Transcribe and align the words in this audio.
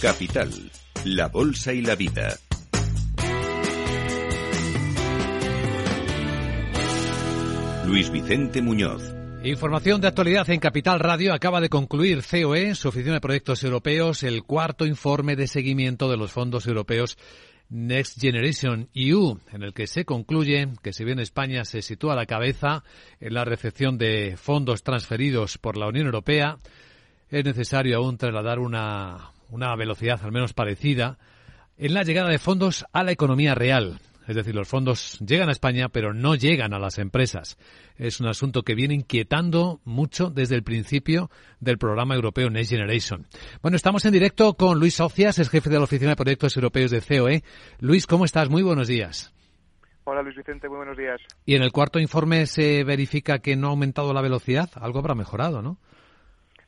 Capital, 0.00 0.50
la 1.04 1.28
Bolsa 1.28 1.74
y 1.74 1.82
la 1.82 1.94
Vida. 1.94 2.34
Luis 7.84 8.10
Vicente 8.10 8.62
Muñoz. 8.62 9.02
Información 9.44 10.00
de 10.00 10.08
actualidad 10.08 10.48
en 10.48 10.58
Capital 10.58 11.00
Radio. 11.00 11.34
Acaba 11.34 11.60
de 11.60 11.68
concluir 11.68 12.22
COE, 12.22 12.74
su 12.76 12.88
oficina 12.88 13.12
de 13.14 13.20
proyectos 13.20 13.62
europeos, 13.62 14.22
el 14.22 14.42
cuarto 14.44 14.86
informe 14.86 15.36
de 15.36 15.46
seguimiento 15.46 16.08
de 16.08 16.16
los 16.16 16.32
fondos 16.32 16.66
europeos 16.66 17.18
Next 17.68 18.18
Generation 18.18 18.88
EU, 18.94 19.38
en 19.52 19.62
el 19.62 19.74
que 19.74 19.86
se 19.86 20.06
concluye 20.06 20.66
que 20.82 20.94
si 20.94 21.04
bien 21.04 21.18
España 21.18 21.66
se 21.66 21.82
sitúa 21.82 22.14
a 22.14 22.16
la 22.16 22.24
cabeza 22.24 22.84
en 23.20 23.34
la 23.34 23.44
recepción 23.44 23.98
de 23.98 24.38
fondos 24.38 24.82
transferidos 24.82 25.58
por 25.58 25.76
la 25.76 25.88
Unión 25.88 26.06
Europea, 26.06 26.56
es 27.28 27.44
necesario 27.44 27.98
aún 27.98 28.16
trasladar 28.16 28.58
una, 28.58 29.30
una 29.50 29.74
velocidad 29.76 30.20
al 30.22 30.32
menos 30.32 30.52
parecida 30.52 31.18
en 31.76 31.94
la 31.94 32.02
llegada 32.02 32.28
de 32.28 32.38
fondos 32.38 32.84
a 32.92 33.02
la 33.02 33.12
economía 33.12 33.54
real. 33.54 34.00
Es 34.28 34.36
decir, 34.36 34.54
los 34.54 34.68
fondos 34.68 35.18
llegan 35.18 35.48
a 35.48 35.52
España, 35.52 35.88
pero 35.88 36.14
no 36.14 36.36
llegan 36.36 36.72
a 36.72 36.78
las 36.78 36.98
empresas. 36.98 37.58
Es 37.96 38.20
un 38.20 38.28
asunto 38.28 38.62
que 38.62 38.76
viene 38.76 38.94
inquietando 38.94 39.80
mucho 39.84 40.30
desde 40.30 40.54
el 40.54 40.62
principio 40.62 41.30
del 41.58 41.78
programa 41.78 42.14
europeo 42.14 42.48
Next 42.48 42.70
Generation. 42.70 43.26
Bueno, 43.60 43.76
estamos 43.76 44.04
en 44.04 44.12
directo 44.12 44.54
con 44.54 44.78
Luis 44.78 44.94
Socias, 44.94 45.38
es 45.38 45.48
jefe 45.48 45.68
de 45.68 45.78
la 45.78 45.84
Oficina 45.84 46.10
de 46.10 46.16
Proyectos 46.16 46.56
Europeos 46.56 46.92
de 46.92 47.00
COE. 47.00 47.42
Luis, 47.80 48.06
¿cómo 48.06 48.24
estás? 48.24 48.48
Muy 48.48 48.62
buenos 48.62 48.86
días. 48.86 49.34
Hola 50.04 50.22
Luis 50.22 50.36
Vicente, 50.36 50.68
muy 50.68 50.78
buenos 50.78 50.96
días. 50.96 51.20
Y 51.44 51.56
en 51.56 51.62
el 51.62 51.72
cuarto 51.72 51.98
informe 51.98 52.46
se 52.46 52.84
verifica 52.84 53.40
que 53.40 53.56
no 53.56 53.68
ha 53.68 53.70
aumentado 53.70 54.12
la 54.12 54.20
velocidad. 54.20 54.70
Algo 54.74 55.00
habrá 55.00 55.14
mejorado, 55.14 55.60
¿no? 55.62 55.78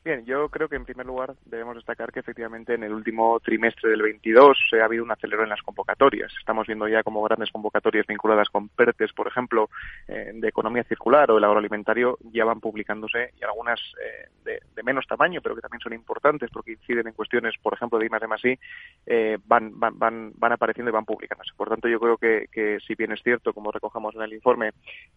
Bien, 0.05 0.25
yo 0.25 0.49
creo 0.49 0.67
que 0.67 0.75
en 0.75 0.83
primer 0.83 1.05
lugar 1.05 1.33
debemos 1.45 1.75
destacar 1.75 2.11
que 2.11 2.19
efectivamente 2.19 2.73
en 2.73 2.83
el 2.83 2.91
último 2.91 3.39
trimestre 3.39 3.89
del 3.89 4.01
22 4.01 4.57
se 4.69 4.81
ha 4.81 4.85
habido 4.85 5.01
un 5.01 5.11
acelero 5.11 5.43
en 5.43 5.49
las 5.49 5.61
convocatorias. 5.61 6.29
Estamos 6.37 6.67
viendo 6.67 6.89
ya 6.89 7.03
como 7.03 7.23
grandes 7.23 7.49
convocatorias 7.51 8.05
vinculadas 8.05 8.49
con 8.49 8.67
PERTES, 8.67 9.13
por 9.13 9.29
ejemplo, 9.29 9.69
eh, 10.09 10.31
de 10.33 10.47
economía 10.49 10.83
circular 10.83 11.31
o 11.31 11.37
el 11.37 11.43
agroalimentario 11.45 12.17
ya 12.33 12.43
van 12.43 12.59
publicándose 12.59 13.31
y 13.39 13.45
algunas 13.45 13.79
eh, 14.03 14.27
de, 14.75 14.83
menos 14.83 15.07
tamaño, 15.07 15.39
pero 15.41 15.55
que 15.55 15.61
también 15.61 15.79
son 15.79 15.93
importantes 15.93 16.49
porque 16.51 16.73
inciden 16.73 17.07
en 17.07 17.13
cuestiones, 17.13 17.55
por 17.61 17.73
ejemplo, 17.73 17.97
de 17.97 18.07
I 18.07 18.09
más 18.09 18.43
I, 18.43 18.59
eh, 19.05 19.37
van, 19.45 19.79
van, 19.79 19.97
van, 19.97 20.33
van 20.35 20.51
apareciendo 20.51 20.89
y 20.89 20.93
van 20.93 21.05
publicándose. 21.05 21.53
Por 21.55 21.69
tanto, 21.69 21.87
yo 21.87 22.01
creo 22.01 22.17
que, 22.17 22.47
que 22.51 22.79
si 22.85 22.95
bien 22.95 23.13
es 23.13 23.23
cierto, 23.23 23.53
como 23.53 23.71
recogemos 23.71 24.13
en 24.15 24.23
el 24.23 24.33
informe, 24.33 24.71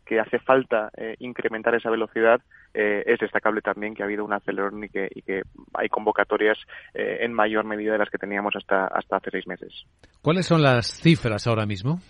que 0.05 0.21
hace 0.21 0.39
falta 0.39 0.93
incrementar 1.19 1.75
esa 1.75 1.91
velocidad, 1.91 2.41
es 2.77 3.19
destacable 3.19 3.63
también 3.63 3.95
que 3.95 4.03
ha 4.03 4.07
habido 4.07 4.25
un 4.25 4.33
acelerón 4.33 4.85
y 4.85 4.89
que, 4.89 5.09
y 5.15 5.23
que 5.23 5.43
hay 5.75 5.89
convocatorias 5.89 6.59
eh, 6.95 7.19
en 7.21 7.33
mayor 7.33 7.65
medida 7.65 7.93
de 7.93 7.99
las 7.99 8.11
que 8.11 8.19
teníamos 8.19 8.55
hasta, 8.57 8.87
hasta 8.87 9.17
hace 9.17 9.31
seis 9.31 9.47
meses. 9.47 9.73
¿Cuáles 10.23 10.47
son 10.47 10.63
las 10.63 10.87
cifras 11.01 11.47
ahora 11.47 11.67
mismo? 11.67 12.01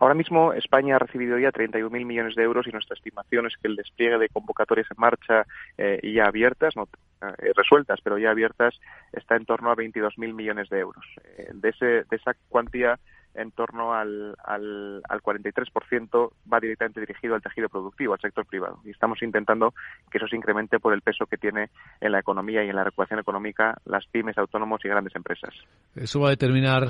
Ahora 0.00 0.14
mismo 0.14 0.52
España 0.52 0.94
ha 0.94 1.00
recibido 1.00 1.38
ya 1.38 1.50
31.000 1.50 1.90
millones 2.04 2.36
de 2.36 2.44
euros 2.44 2.66
y 2.68 2.70
nuestra 2.70 2.94
estimación 2.94 3.46
es 3.46 3.54
que 3.60 3.66
el 3.66 3.74
despliegue 3.74 4.18
de 4.18 4.28
convocatorias 4.28 4.86
en 4.90 5.00
marcha 5.00 5.44
eh, 5.76 5.98
y 6.02 6.14
ya 6.14 6.26
abiertas, 6.26 6.76
no 6.76 6.84
eh, 7.20 7.52
resueltas, 7.56 7.98
pero 8.04 8.16
ya 8.16 8.30
abiertas, 8.30 8.78
está 9.12 9.34
en 9.34 9.44
torno 9.44 9.72
a 9.72 9.76
22.000 9.76 10.34
millones 10.34 10.68
de 10.68 10.78
euros. 10.78 11.04
de, 11.52 11.68
ese, 11.68 11.86
de 11.86 12.16
esa 12.16 12.34
cuantía, 12.48 13.00
en 13.38 13.52
torno 13.52 13.94
al, 13.94 14.34
al, 14.44 15.02
al 15.08 15.22
43% 15.22 16.30
va 16.52 16.60
directamente 16.60 17.00
dirigido 17.00 17.34
al 17.34 17.42
tejido 17.42 17.68
productivo, 17.68 18.14
al 18.14 18.20
sector 18.20 18.44
privado. 18.46 18.80
Y 18.84 18.90
estamos 18.90 19.22
intentando 19.22 19.74
que 20.10 20.18
eso 20.18 20.26
se 20.26 20.36
incremente 20.36 20.80
por 20.80 20.92
el 20.92 21.02
peso 21.02 21.26
que 21.26 21.36
tiene 21.36 21.70
en 22.00 22.12
la 22.12 22.20
economía 22.20 22.64
y 22.64 22.68
en 22.68 22.76
la 22.76 22.84
recuperación 22.84 23.20
económica 23.20 23.78
las 23.84 24.06
pymes, 24.06 24.36
autónomos 24.38 24.84
y 24.84 24.88
grandes 24.88 25.14
empresas. 25.14 25.54
Eso 25.94 26.20
va 26.20 26.28
a 26.28 26.30
determinar, 26.30 26.88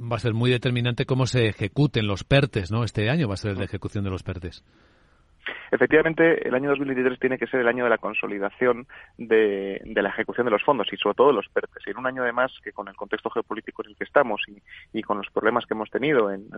va 0.00 0.16
a 0.16 0.20
ser 0.20 0.34
muy 0.34 0.50
determinante 0.50 1.06
cómo 1.06 1.26
se 1.26 1.46
ejecuten 1.46 2.06
los 2.06 2.24
PERTES, 2.24 2.70
¿no? 2.70 2.84
Este 2.84 3.08
año 3.10 3.28
va 3.28 3.34
a 3.34 3.38
ser 3.38 3.52
el 3.52 3.58
de 3.58 3.64
ejecución 3.64 4.04
de 4.04 4.10
los 4.10 4.22
PERTES. 4.22 4.62
Efectivamente, 5.70 6.46
el 6.46 6.54
año 6.54 6.70
2023 6.70 7.18
tiene 7.18 7.38
que 7.38 7.46
ser 7.46 7.60
el 7.60 7.68
año 7.68 7.84
de 7.84 7.90
la 7.90 7.98
consolidación 7.98 8.86
de, 9.16 9.80
la 9.84 10.08
ejecución 10.08 10.46
de 10.46 10.50
los 10.50 10.62
fondos 10.62 10.92
y 10.92 10.96
sobre 10.96 11.14
todo 11.14 11.28
de 11.28 11.34
los 11.34 11.48
PERTES. 11.48 11.82
Y 11.86 11.90
en 11.90 11.98
un 11.98 12.06
año 12.06 12.22
además 12.22 12.52
que 12.62 12.72
con 12.72 12.88
el 12.88 12.96
contexto 12.96 13.30
geopolítico 13.30 13.82
en 13.82 13.90
el 13.90 13.96
que 13.96 14.04
estamos 14.04 14.42
y, 14.92 15.02
con 15.02 15.18
los 15.18 15.30
problemas 15.30 15.64
que 15.66 15.74
hemos 15.74 15.90
tenido 15.90 16.30
en, 16.30 16.48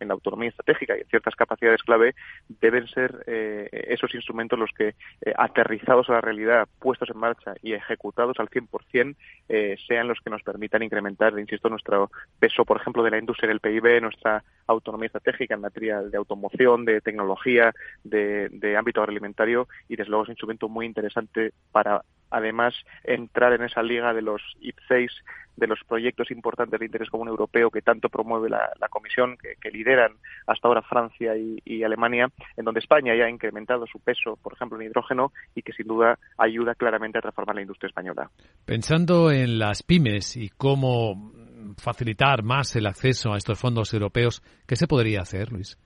la 0.00 0.14
autonomía 0.14 0.50
estratégica 0.50 0.96
y 0.96 1.00
en 1.00 1.06
ciertas 1.08 1.34
capacidades 1.34 1.82
clave, 1.82 2.14
deben 2.60 2.86
ser 2.88 3.24
eh, 3.26 3.68
esos 3.88 4.14
instrumentos 4.14 4.58
los 4.58 4.70
que, 4.72 4.88
eh, 4.88 5.32
aterrizados 5.36 6.08
a 6.08 6.14
la 6.14 6.20
realidad, 6.20 6.68
puestos 6.78 7.10
en 7.10 7.18
marcha 7.18 7.54
y 7.62 7.72
ejecutados 7.72 8.38
al 8.38 8.48
100%, 8.48 9.16
eh, 9.48 9.76
sean 9.86 10.08
los 10.08 10.20
que 10.20 10.30
nos 10.30 10.42
permitan 10.42 10.82
incrementar, 10.82 11.38
insisto, 11.38 11.68
nuestro 11.68 12.10
peso, 12.38 12.64
por 12.64 12.80
ejemplo, 12.80 13.02
de 13.02 13.10
la 13.10 13.18
industria 13.18 13.46
en 13.46 13.52
el 13.52 13.60
PIB, 13.60 14.00
nuestra 14.02 14.42
autonomía 14.66 15.06
estratégica 15.06 15.54
en 15.54 15.60
materia 15.60 16.02
de 16.02 16.16
automoción, 16.16 16.84
de 16.84 17.00
tecnología, 17.00 17.72
de, 18.04 18.35
de 18.50 18.76
ámbito 18.76 19.00
agroalimentario 19.00 19.68
y 19.88 19.96
desde 19.96 20.10
luego 20.10 20.24
es 20.24 20.28
un 20.28 20.32
instrumento 20.32 20.68
muy 20.68 20.86
interesante 20.86 21.52
para 21.72 22.02
además 22.30 22.74
entrar 23.04 23.52
en 23.52 23.62
esa 23.62 23.82
liga 23.82 24.12
de 24.12 24.22
los 24.22 24.42
IP6 24.60 25.10
de 25.56 25.66
los 25.66 25.80
proyectos 25.88 26.30
importantes 26.30 26.78
de 26.78 26.86
interés 26.86 27.08
común 27.08 27.28
europeo 27.28 27.70
que 27.70 27.80
tanto 27.82 28.08
promueve 28.08 28.50
la, 28.50 28.70
Comisión, 28.90 29.36
que, 29.36 29.70
lideran 29.70 30.12
hasta 30.46 30.68
ahora 30.68 30.82
Francia 30.82 31.32
y, 31.36 31.82
Alemania, 31.82 32.28
en 32.56 32.64
donde 32.64 32.80
España 32.80 33.14
ya 33.16 33.24
ha 33.24 33.30
incrementado 33.30 33.86
su 33.86 33.98
peso, 34.00 34.38
por 34.42 34.54
ejemplo, 34.54 34.80
en 34.80 34.86
hidrógeno 34.86 35.32
y 35.54 35.62
que 35.62 35.72
sin 35.72 35.86
duda 35.86 36.18
ayuda 36.38 36.74
claramente 36.74 37.18
a 37.18 37.22
transformar 37.22 37.56
la 37.56 37.62
industria 37.62 37.88
española. 37.88 38.30
Pensando 38.64 39.30
en 39.30 39.58
las 39.58 39.82
pymes 39.82 40.36
y 40.36 40.50
cómo 40.50 41.32
facilitar 41.78 42.42
más 42.42 42.74
el 42.76 42.86
acceso 42.86 43.32
a 43.32 43.36
estos 43.36 43.58
fondos 43.58 43.92
europeos, 43.92 44.42
¿qué 44.66 44.76
se 44.76 44.86
podría 44.86 45.20
hacer, 45.20 45.52
Luis? 45.52 45.78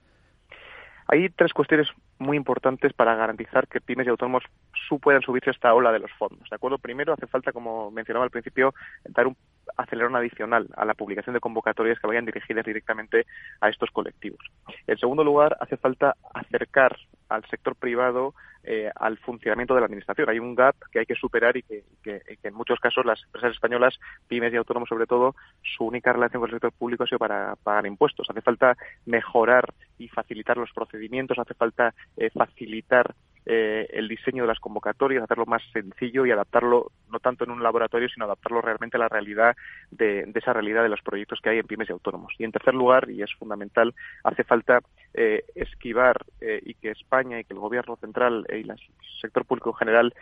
Hay 1.07 1.27
tres 1.29 1.51
cuestiones 1.53 1.87
muy 2.21 2.37
importantes 2.37 2.93
para 2.93 3.15
garantizar 3.15 3.67
que 3.67 3.81
pymes 3.81 4.07
y 4.07 4.09
autónomos 4.09 4.43
puedan 4.99 5.21
subirse 5.21 5.49
a 5.49 5.53
esta 5.53 5.73
ola 5.73 5.91
de 5.91 5.99
los 5.99 6.11
fondos. 6.13 6.49
¿De 6.49 6.55
acuerdo? 6.55 6.77
Primero, 6.77 7.13
hace 7.13 7.27
falta, 7.27 7.51
como 7.51 7.91
mencionaba 7.91 8.25
al 8.25 8.31
principio, 8.31 8.73
dar 9.05 9.27
un 9.27 9.37
acelerón 9.77 10.15
adicional 10.15 10.67
a 10.75 10.85
la 10.85 10.93
publicación 10.93 11.33
de 11.33 11.39
convocatorias 11.39 11.99
que 11.99 12.07
vayan 12.07 12.25
dirigidas 12.25 12.65
directamente 12.65 13.25
a 13.61 13.69
estos 13.69 13.89
colectivos. 13.91 14.39
En 14.87 14.97
segundo 14.97 15.23
lugar, 15.23 15.55
hace 15.59 15.77
falta 15.77 16.15
acercar 16.33 16.97
al 17.29 17.45
sector 17.45 17.75
privado 17.75 18.33
eh, 18.63 18.89
al 18.95 19.17
funcionamiento 19.17 19.73
de 19.73 19.81
la 19.81 19.85
administración. 19.85 20.29
Hay 20.29 20.39
un 20.39 20.55
gap 20.55 20.75
que 20.91 20.99
hay 20.99 21.05
que 21.05 21.15
superar 21.15 21.57
y 21.57 21.63
que, 21.63 21.83
en 22.43 22.53
muchos 22.53 22.79
casos 22.79 23.05
las 23.05 23.23
empresas 23.23 23.51
españolas, 23.51 23.99
pymes 24.27 24.53
y 24.53 24.57
autónomos 24.57 24.89
sobre 24.89 25.07
todo, 25.07 25.35
su 25.63 25.85
única 25.85 26.13
relación 26.13 26.41
con 26.41 26.49
el 26.49 26.55
sector 26.55 26.71
público 26.71 27.03
ha 27.03 27.07
sido 27.07 27.19
para 27.19 27.55
pagar 27.55 27.85
impuestos. 27.85 28.29
Hace 28.29 28.41
falta 28.41 28.77
mejorar 29.05 29.65
y 29.97 30.07
facilitar 30.07 30.57
los 30.57 30.71
procedimientos, 30.71 31.39
hace 31.39 31.53
falta 31.53 31.93
eh, 32.17 32.29
facilitar 32.29 33.15
eh, 33.43 33.87
el 33.93 34.07
diseño 34.07 34.43
de 34.43 34.47
las 34.47 34.59
convocatorias, 34.59 35.23
hacerlo 35.23 35.47
más 35.47 35.63
sencillo 35.73 36.27
y 36.27 36.31
adaptarlo 36.31 36.91
no 37.11 37.19
tanto 37.19 37.43
en 37.43 37.49
un 37.49 37.63
laboratorio, 37.63 38.07
sino 38.07 38.25
adaptarlo 38.25 38.61
realmente 38.61 38.97
a 38.97 38.99
la 38.99 39.09
realidad 39.09 39.55
de, 39.89 40.31
esa 40.35 40.53
realidad 40.53 40.83
de 40.83 40.89
los 40.89 41.01
proyectos 41.01 41.39
que 41.41 41.49
hay 41.49 41.57
en 41.57 41.65
pymes 41.65 41.89
y 41.89 41.91
autónomos. 41.91 42.33
Y 42.37 42.43
en 42.43 42.51
tercer 42.51 42.75
lugar, 42.75 43.09
y 43.09 43.23
es 43.23 43.33
fundamental, 43.33 43.95
hace 44.23 44.43
falta 44.43 44.81
eh, 45.15 45.43
esquivar 45.55 46.23
eh, 46.39 46.61
y 46.63 46.75
que 46.75 46.91
España 46.91 47.39
y 47.39 47.43
que 47.43 47.53
el 47.53 47.59
Gobierno 47.59 47.95
central 47.95 48.45
y 48.57 48.61
el 48.61 48.75
sector 49.21 49.45
público 49.45 49.69
en 49.69 49.75
general 49.75 50.13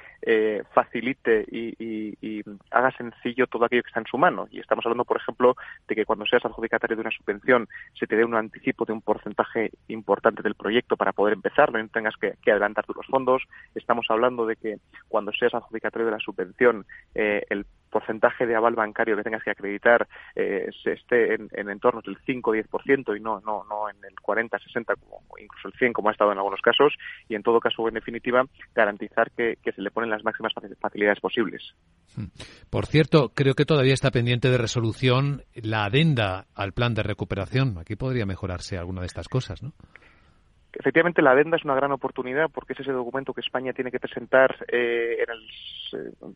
facilite 0.74 1.46
y, 1.50 2.44
haga 2.72 2.92
sencillo 2.92 3.48
todo 3.48 3.66
aquello 3.66 3.84
que 3.84 3.88
está 3.88 4.00
en 4.00 4.06
su 4.06 4.18
mano. 4.18 4.48
Y 4.52 4.60
estamos 4.60 4.86
hablando, 4.86 5.06
por 5.06 5.18
ejemplo, 5.18 5.56
de 5.88 5.96
que 5.96 6.06
cuando 6.06 6.26
seas 6.26 6.46
adjudicatario 6.46 6.96
de 6.96 7.02
una 7.02 7.12
subvención 7.12 7.68
se 7.98 8.08
te 8.08 8.16
dé 8.16 8.26
un 8.26 8.36
anticipo 8.36 8.86
de 8.86 8.94
un 8.94 9.02
porcentaje 9.02 9.72
importante 9.88 10.44
del 10.44 10.56
proyecto 10.56 10.98
para 10.98 11.14
poder 11.14 11.34
empezar, 11.34 11.72
no 11.72 11.88
tengas 11.90 12.16
que, 12.18 12.34
que 12.42 12.52
adelantar 12.52 12.86
los 12.96 13.06
fondos. 13.08 13.44
Estamos 13.76 14.06
hablando 14.10 14.46
de 14.46 14.56
que 14.56 14.78
cuando 15.08 15.32
seas 15.32 15.54
adjudicatario 15.54 16.06
de 16.06 16.12
la 16.12 16.20
subvención, 16.20 16.86
eh, 17.16 17.44
el 17.50 17.66
porcentaje 17.90 18.46
de 18.46 18.56
aval 18.56 18.76
bancario 18.76 19.16
que 19.16 19.24
tengas 19.24 19.44
que 19.44 19.52
acreditar 19.52 20.08
eh, 20.36 20.70
se 20.84 20.94
esté 20.94 21.34
en, 21.34 21.50
en 21.52 21.70
entorno 21.70 22.02
del 22.02 22.18
5 22.26 22.50
o 22.50 22.54
10% 22.54 23.18
y 23.18 23.22
no, 23.22 23.42
no, 23.42 23.64
no 23.70 23.90
en 23.90 23.98
el 24.04 24.20
40, 24.20 24.58
60, 24.60 24.96
como, 24.96 25.22
incluso 25.38 25.68
el 25.68 25.74
100, 25.74 25.94
como 25.94 26.10
ha 26.10 26.12
estado 26.12 26.32
en 26.32 26.38
algunos 26.38 26.62
casos, 26.62 26.94
y 27.28 27.36
en 27.36 27.44
todo 27.44 27.60
caso, 27.60 27.88
en 27.88 27.96
definitiva, 27.96 28.44
garantizar 28.74 29.32
que, 29.32 29.58
que 29.64 29.72
se 29.72 29.82
le 29.82 29.92
ponen 29.92 30.10
las 30.10 30.24
máximas 30.24 30.54
facilidades 30.80 31.20
posibles. 31.20 31.76
Hmm. 32.16 32.28
Por 32.70 32.86
cierto, 32.86 33.30
creo 33.36 33.54
que 33.54 33.66
todavía 33.66 33.94
está 33.94 34.12
pendiente 34.12 34.50
de 34.50 34.58
resolución 34.58 35.44
la 35.54 35.86
adenda 35.86 36.46
al 36.56 36.74
plan 36.74 36.94
de 36.94 37.04
recuperación. 37.04 37.78
Aquí 37.78 37.96
podría 37.96 38.26
mejorarse 38.26 38.78
alguna 38.78 39.02
de 39.02 39.08
estas 39.08 39.28
cosas, 39.28 39.64
¿no? 39.64 39.74
Efectivamente, 40.74 41.22
la 41.22 41.32
adenda 41.32 41.58
es 41.58 41.66
una 41.66 41.74
gran 41.74 41.92
oportunidad 41.92 42.50
porque 42.54 42.74
es 42.74 42.80
ese 42.80 42.92
documento 42.92 43.34
que 43.34 43.42
España 43.42 43.74
tiene 43.74 43.90
que 43.92 44.00
presentar 44.00 44.56
eh, 44.72 45.24
en 45.24 45.32
el 45.32 45.50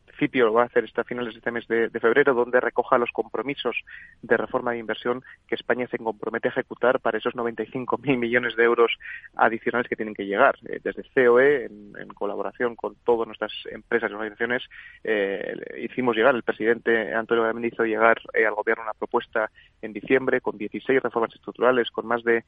principio, 0.06 0.46
lo 0.46 0.54
va 0.54 0.64
a 0.64 0.66
hacer 0.66 0.84
hasta 0.84 1.04
finales 1.04 1.34
de 1.34 1.40
este 1.40 1.52
mes 1.52 1.68
de, 1.68 1.90
febrero, 2.00 2.34
donde 2.34 2.60
recoja 2.60 2.98
los 2.98 3.12
compromisos 3.12 3.76
de 4.22 4.38
reforma 4.38 4.72
de 4.72 4.80
inversión 4.80 5.24
que 5.48 5.56
España 5.56 5.88
se 5.88 5.98
compromete 5.98 6.48
a 6.48 6.52
ejecutar 6.52 7.00
para 7.00 7.18
esos 7.18 7.34
95.000 7.34 8.18
millones 8.18 8.56
de 8.56 8.64
euros 8.64 8.92
adicionales 9.36 9.88
que 9.88 9.96
tienen 9.96 10.14
que 10.14 10.26
llegar. 10.26 10.56
Eh, 10.68 10.80
desde 10.84 11.04
COE, 11.14 11.66
en, 11.66 12.08
colaboración 12.14 12.76
con 12.76 12.96
todas 13.04 13.28
nuestras 13.28 13.52
empresas 13.72 14.10
y 14.10 14.14
organizaciones, 14.14 14.64
eh, 15.04 15.56
hicimos 15.82 16.16
llegar, 16.16 16.36
el 16.36 16.44
presidente 16.44 17.14
Antonio 17.14 17.44
Gamini 17.44 17.68
hizo 17.68 17.84
llegar 17.84 18.22
al 18.34 18.54
Gobierno 18.54 18.84
una 18.84 18.94
propuesta 18.94 19.50
en 19.82 19.94
diciembre 19.94 20.42
con 20.42 20.58
16 20.58 21.02
reformas 21.02 21.34
estructurales, 21.34 21.92
con 21.92 22.06
más 22.06 22.24
de 22.24 22.44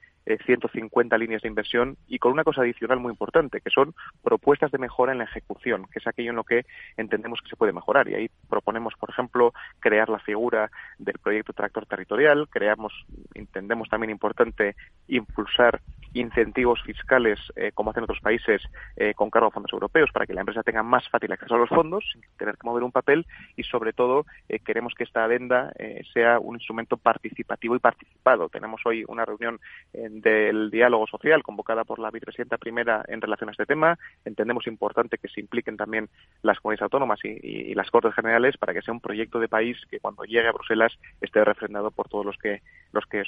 150 0.46 1.18
líneas 1.18 1.42
de 1.42 1.50
inversión 1.50 1.98
y 2.08 2.20
con 2.20 2.32
una 2.32 2.44
cosa 2.44 2.62
adicional 2.62 3.00
muy 3.00 3.12
importante, 3.12 3.62
que 3.62 3.70
son 3.70 3.94
propuestas 4.24 4.72
de 4.72 4.78
mejora 4.78 5.12
en 5.12 5.20
la 5.20 5.26
ejecución, 5.26 5.86
que 5.92 6.00
es 6.00 6.08
aquello 6.08 6.30
en 6.30 6.36
lo 6.36 6.44
que 6.44 6.66
entendemos 6.98 7.42
que 7.42 7.50
se 7.50 7.56
puede 7.56 7.74
mejorar. 7.74 8.08
Y 8.08 8.16
ahí 8.16 8.30
proponemos, 8.50 8.94
por 9.00 9.10
ejemplo, 9.10 9.54
crear 9.80 10.10
la 10.10 10.20
figura 10.20 10.72
del 10.98 11.20
proyecto 11.20 11.54
tractor 11.54 11.86
territorial, 11.86 12.48
creamos, 12.50 12.94
entendemos 13.34 13.90
también 13.90 14.12
importante 14.12 14.76
impulsar 15.08 15.82
incentivos 16.14 16.82
fiscales, 16.84 17.40
eh, 17.56 17.72
como 17.74 17.92
hacen 17.92 18.04
otros 18.04 18.22
países, 18.22 18.62
eh, 18.96 19.14
con 19.14 19.30
cargo 19.30 19.50
a 19.50 19.52
fondos 19.52 19.74
europeos, 19.74 20.10
para 20.14 20.26
que 20.26 20.34
la 20.34 20.42
empresa 20.42 20.64
tenga 20.64 20.82
más 20.82 21.08
fácil 21.10 21.32
acceso 21.32 21.56
a 21.56 21.58
los 21.58 21.70
fondos, 21.70 22.06
sin 22.12 22.22
tener 22.38 22.56
que 22.58 22.66
mover 22.66 22.84
un 22.84 22.92
papel, 22.92 23.28
y 23.56 23.64
sobre 23.64 23.92
todo 23.92 24.26
eh, 24.48 24.60
queremos 24.60 24.94
que 24.96 25.04
esta 25.04 25.26
adenda 25.26 25.74
sea 26.14 26.40
un 26.40 26.56
instrumento 26.56 26.98
participativo 26.98 27.76
y 27.76 27.80
participado. 27.80 28.48
Tenemos 28.50 28.82
hoy 28.86 29.04
una 29.08 29.26
reunión 29.26 29.60
del 29.94 30.72
diálogo 30.72 31.06
social 31.08 31.44
convocada 31.44 31.84
por 31.84 32.00
la 32.00 32.12
vicepresidenta 32.12 32.58
primera 32.58 33.04
en 33.08 33.22
relación 33.22 33.50
a 33.50 33.52
este 33.52 33.66
tema. 33.66 33.98
Entendemos 34.24 34.68
importante 34.68 35.18
que 35.18 35.28
se 35.28 35.42
impliquen 35.42 35.76
también 35.76 36.10
las 36.42 36.60
comunidades 36.60 36.85
autónomas 36.86 37.20
y, 37.24 37.74
las 37.76 37.92
Cortes 37.92 38.16
Generales 38.16 38.56
para 38.58 38.74
que 38.74 38.82
sea 38.82 38.94
un 38.94 39.02
proyecto 39.02 39.40
de 39.40 39.50
país 39.50 39.78
que 39.90 40.00
cuando 40.00 40.24
llegue 40.24 40.48
a 40.48 40.54
Bruselas 40.54 40.94
esté 41.20 41.44
refrendado 41.44 41.92
por 41.92 42.08
todos 42.08 42.26
los 42.26 42.38
que 42.38 42.62
los 42.94 43.06
que 43.06 43.24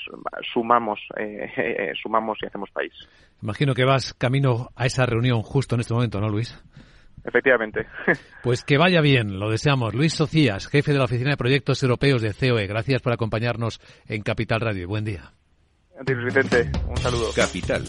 sumamos 0.54 1.00
sumamos 2.02 2.38
y 2.42 2.46
hacemos 2.46 2.72
país. 2.72 2.94
Imagino 3.42 3.74
que 3.74 3.84
vas 3.84 4.14
camino 4.14 4.70
a 4.76 4.86
esa 4.86 5.06
reunión 5.06 5.42
justo 5.42 5.76
en 5.76 5.82
este 5.82 5.94
momento, 5.94 6.22
¿no, 6.22 6.30
Luis? 6.30 6.58
Efectivamente. 7.24 7.86
Pues 8.44 8.64
que 8.64 8.78
vaya 8.78 9.02
bien, 9.02 9.40
lo 9.40 9.50
deseamos. 9.50 9.94
Luis 9.94 10.14
Socias, 10.14 10.68
jefe 10.68 10.94
de 10.94 11.00
la 11.00 11.04
Oficina 11.04 11.32
de 11.32 11.38
Proyectos 11.38 11.84
Europeos 11.84 12.22
de 12.22 12.34
COE. 12.34 12.66
Gracias 12.66 13.02
por 13.02 13.12
acompañarnos 13.12 13.82
en 14.08 14.22
Capital 14.22 14.62
Radio. 14.62 14.88
Buen 14.88 15.04
día. 15.04 15.34
Vicente. 16.06 16.72
Un 16.88 16.96
saludo. 16.96 17.32
Capital, 17.36 17.84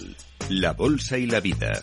la 0.51 0.73
bolsa 0.73 1.17
y 1.17 1.27
la 1.27 1.39
vida. 1.39 1.75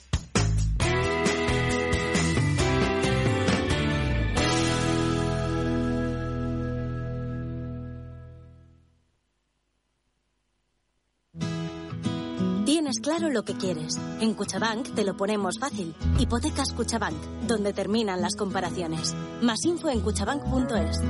Tienes 12.85 13.01
claro 13.01 13.31
lo 13.31 13.43
que 13.43 13.55
quieres. 13.55 13.99
En 14.21 14.35
Cuchabank 14.35 14.93
te 14.93 15.03
lo 15.03 15.17
ponemos 15.17 15.57
fácil. 15.59 15.95
Hipotecas 16.19 16.71
Cuchabank, 16.71 17.17
donde 17.47 17.73
terminan 17.73 18.21
las 18.21 18.35
comparaciones. 18.35 19.15
Más 19.41 19.65
info 19.65 19.89
en 19.89 20.01
cuchabank.es. 20.01 21.01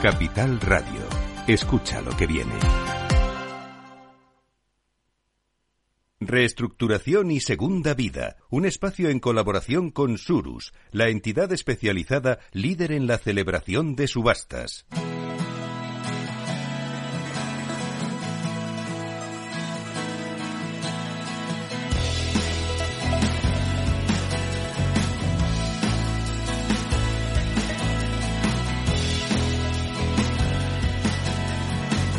Capital 0.00 0.58
Radio. 0.62 1.02
Escucha 1.46 2.00
lo 2.00 2.16
que 2.16 2.26
viene. 2.26 2.54
Reestructuración 6.18 7.30
y 7.30 7.40
Segunda 7.40 7.92
Vida, 7.92 8.38
un 8.48 8.64
espacio 8.64 9.10
en 9.10 9.20
colaboración 9.20 9.90
con 9.90 10.16
Surus, 10.16 10.72
la 10.92 11.10
entidad 11.10 11.52
especializada 11.52 12.38
líder 12.52 12.92
en 12.92 13.06
la 13.06 13.18
celebración 13.18 13.96
de 13.96 14.08
subastas. 14.08 14.86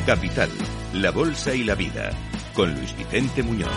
Capital, 0.07 0.49
la 0.93 1.11
Bolsa 1.11 1.53
y 1.53 1.65
la 1.65 1.75
Vida, 1.75 2.11
con 2.53 2.73
Luis 2.73 2.95
Vicente 2.95 3.43
Muñoz. 3.43 3.67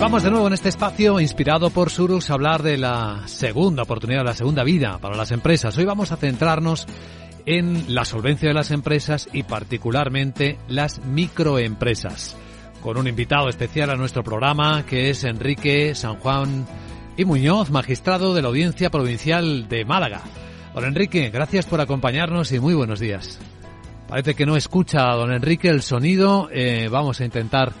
Vamos 0.00 0.22
de 0.22 0.30
nuevo 0.30 0.46
en 0.46 0.54
este 0.54 0.70
espacio 0.70 1.20
inspirado 1.20 1.68
por 1.68 1.90
Surus 1.90 2.30
a 2.30 2.32
hablar 2.32 2.62
de 2.62 2.78
la 2.78 3.24
segunda 3.26 3.82
oportunidad, 3.82 4.24
la 4.24 4.32
segunda 4.32 4.64
vida 4.64 4.96
para 4.96 5.16
las 5.16 5.32
empresas. 5.32 5.76
Hoy 5.76 5.84
vamos 5.84 6.12
a 6.12 6.16
centrarnos 6.16 6.86
en 7.46 7.94
la 7.94 8.04
solvencia 8.04 8.48
de 8.48 8.54
las 8.54 8.70
empresas 8.70 9.28
y 9.32 9.42
particularmente 9.42 10.58
las 10.68 11.04
microempresas. 11.04 12.36
Con 12.82 12.96
un 12.96 13.08
invitado 13.08 13.48
especial 13.48 13.90
a 13.90 13.96
nuestro 13.96 14.22
programa 14.22 14.84
que 14.86 15.10
es 15.10 15.24
Enrique 15.24 15.94
San 15.94 16.16
Juan 16.16 16.66
y 17.16 17.24
Muñoz, 17.24 17.70
magistrado 17.70 18.34
de 18.34 18.42
la 18.42 18.48
Audiencia 18.48 18.90
Provincial 18.90 19.68
de 19.68 19.84
Málaga. 19.84 20.22
Don 20.74 20.84
Enrique, 20.84 21.30
gracias 21.30 21.66
por 21.66 21.80
acompañarnos 21.80 22.52
y 22.52 22.60
muy 22.60 22.74
buenos 22.74 23.00
días. 23.00 23.38
Parece 24.08 24.34
que 24.34 24.46
no 24.46 24.56
escucha 24.56 25.10
a 25.10 25.16
don 25.16 25.32
Enrique 25.32 25.68
el 25.68 25.82
sonido, 25.82 26.48
eh, 26.52 26.88
vamos 26.90 27.20
a 27.20 27.24
intentar 27.24 27.72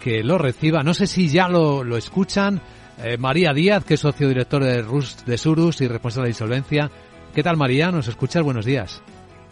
que 0.00 0.22
lo 0.22 0.38
reciba. 0.38 0.82
No 0.82 0.94
sé 0.94 1.06
si 1.06 1.28
ya 1.28 1.48
lo, 1.48 1.84
lo 1.84 1.96
escuchan. 1.96 2.60
Eh, 3.02 3.18
María 3.18 3.52
Díaz, 3.52 3.84
que 3.84 3.94
es 3.94 4.00
socio 4.00 4.28
director 4.28 4.64
de, 4.64 4.80
Rus, 4.80 5.24
de 5.26 5.36
Surus 5.36 5.80
y 5.80 5.88
responsable 5.88 6.28
de 6.28 6.30
insolvencia. 6.30 6.90
¿Qué 7.36 7.42
tal, 7.42 7.58
María? 7.58 7.90
¿Nos 7.90 8.08
escuchas? 8.08 8.42
Buenos 8.42 8.64
días. 8.64 9.02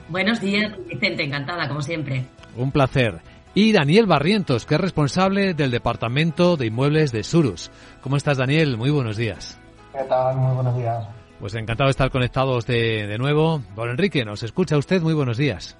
Buenos 0.08 0.40
días, 0.40 0.72
Vicente, 0.88 1.22
encantada, 1.22 1.68
como 1.68 1.82
siempre. 1.82 2.24
Un 2.56 2.72
placer. 2.72 3.20
Y 3.54 3.72
Daniel 3.72 4.06
Barrientos, 4.06 4.64
que 4.64 4.76
es 4.76 4.80
responsable 4.80 5.52
del 5.52 5.70
Departamento 5.70 6.56
de 6.56 6.64
Inmuebles 6.64 7.12
de 7.12 7.22
Surus. 7.22 7.70
¿Cómo 8.00 8.16
estás, 8.16 8.38
Daniel? 8.38 8.78
Muy 8.78 8.88
buenos 8.88 9.18
días. 9.18 9.60
¿Qué 9.92 10.02
tal? 10.08 10.38
Muy 10.38 10.54
buenos 10.54 10.74
días. 10.78 11.04
Pues 11.38 11.54
encantado 11.56 11.88
de 11.88 11.90
estar 11.90 12.10
conectados 12.10 12.64
de, 12.64 13.06
de 13.06 13.18
nuevo. 13.18 13.60
Don 13.76 13.90
Enrique, 13.90 14.24
¿nos 14.24 14.42
escucha 14.42 14.78
usted? 14.78 15.02
Muy 15.02 15.12
buenos 15.12 15.36
días. 15.36 15.76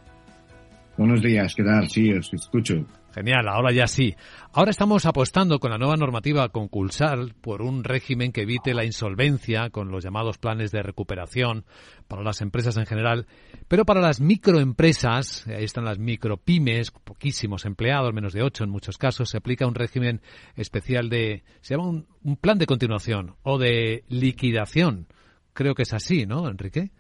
Buenos 0.99 1.23
días, 1.23 1.55
¿qué 1.55 1.65
tal? 1.65 1.89
Sí, 1.89 2.13
os 2.13 2.31
escucho. 2.35 2.85
Genial, 3.15 3.47
ahora 3.47 3.73
ya 3.73 3.87
sí. 3.87 4.17
Ahora 4.53 4.73
estamos 4.73 5.07
apostando 5.07 5.61
con 5.61 5.71
la 5.71 5.79
nueva 5.79 5.95
normativa 5.95 6.49
concursal 6.49 7.33
por 7.41 7.63
un 7.63 7.85
régimen 7.85 8.33
que 8.33 8.43
evite 8.43 8.75
la 8.75 8.85
insolvencia 8.85 9.71
con 9.71 9.93
los 9.93 10.03
llamados 10.03 10.39
planes 10.39 10.73
de 10.73 10.83
recuperación 10.83 11.65
para 12.09 12.25
las 12.25 12.41
empresas 12.41 12.77
en 12.77 12.87
general, 12.87 13.27
pero 13.69 13.85
para 13.85 14.01
las 14.01 14.21
microempresas, 14.21 15.47
ahí 15.47 15.63
están 15.63 15.85
las 15.85 16.01
micropymes, 16.01 16.91
poquísimos 16.91 17.67
empleados, 17.67 18.13
menos 18.13 18.33
de 18.33 18.43
ocho 18.43 18.65
en 18.65 18.71
muchos 18.71 18.99
casos, 18.99 19.31
se 19.31 19.37
aplica 19.37 19.65
un 19.65 19.77
régimen 19.77 20.21
especial 20.57 21.09
de, 21.09 21.45
se 21.61 21.77
llama 21.77 22.05
un, 22.25 22.37
plan 22.37 22.59
de 22.59 22.67
continuación 22.67 23.37
o 23.45 23.59
de 23.59 24.03
liquidación. 24.09 25.07
Creo 25.53 25.77
que 25.77 25.83
es 25.83 25.95
así, 25.95 26.27
¿no, 26.27 26.49
Enrique? 26.49 26.91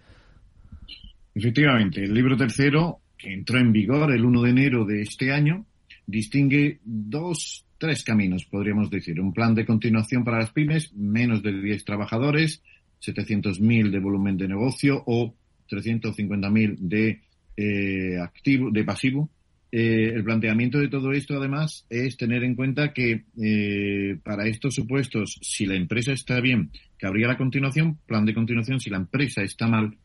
Efectivamente, 1.34 2.04
el 2.04 2.14
libro 2.14 2.36
tercero, 2.36 3.00
que 3.18 3.34
entró 3.34 3.58
en 3.58 3.72
vigor 3.72 4.12
el 4.12 4.24
1 4.24 4.42
de 4.42 4.50
enero 4.50 4.84
de 4.84 5.00
este 5.00 5.32
año, 5.32 5.66
distingue 6.06 6.80
dos, 6.84 7.64
tres 7.78 8.04
caminos, 8.04 8.44
podríamos 8.44 8.90
decir. 8.90 9.20
Un 9.20 9.32
plan 9.32 9.54
de 9.54 9.66
continuación 9.66 10.24
para 10.24 10.38
las 10.38 10.50
pymes, 10.50 10.92
menos 10.94 11.42
de 11.42 11.60
10 11.60 11.84
trabajadores, 11.84 12.62
700.000 13.02 13.90
de 13.90 13.98
volumen 13.98 14.36
de 14.36 14.48
negocio 14.48 15.02
o 15.06 15.34
350.000 15.68 16.78
de 16.78 17.20
eh, 17.56 18.18
activo, 18.18 18.70
de 18.70 18.84
pasivo. 18.84 19.30
Eh, 19.70 20.12
el 20.14 20.22
planteamiento 20.22 20.78
de 20.78 20.88
todo 20.88 21.12
esto, 21.12 21.36
además, 21.36 21.84
es 21.90 22.16
tener 22.16 22.44
en 22.44 22.54
cuenta 22.54 22.92
que 22.92 23.24
eh, 23.42 24.16
para 24.22 24.46
estos 24.46 24.74
supuestos, 24.74 25.38
si 25.42 25.66
la 25.66 25.74
empresa 25.74 26.12
está 26.12 26.40
bien, 26.40 26.70
cabría 26.96 27.26
la 27.26 27.36
continuación, 27.36 27.98
plan 28.06 28.24
de 28.24 28.34
continuación, 28.34 28.78
si 28.78 28.88
la 28.88 28.98
empresa 28.98 29.42
está 29.42 29.66
mal 29.66 29.96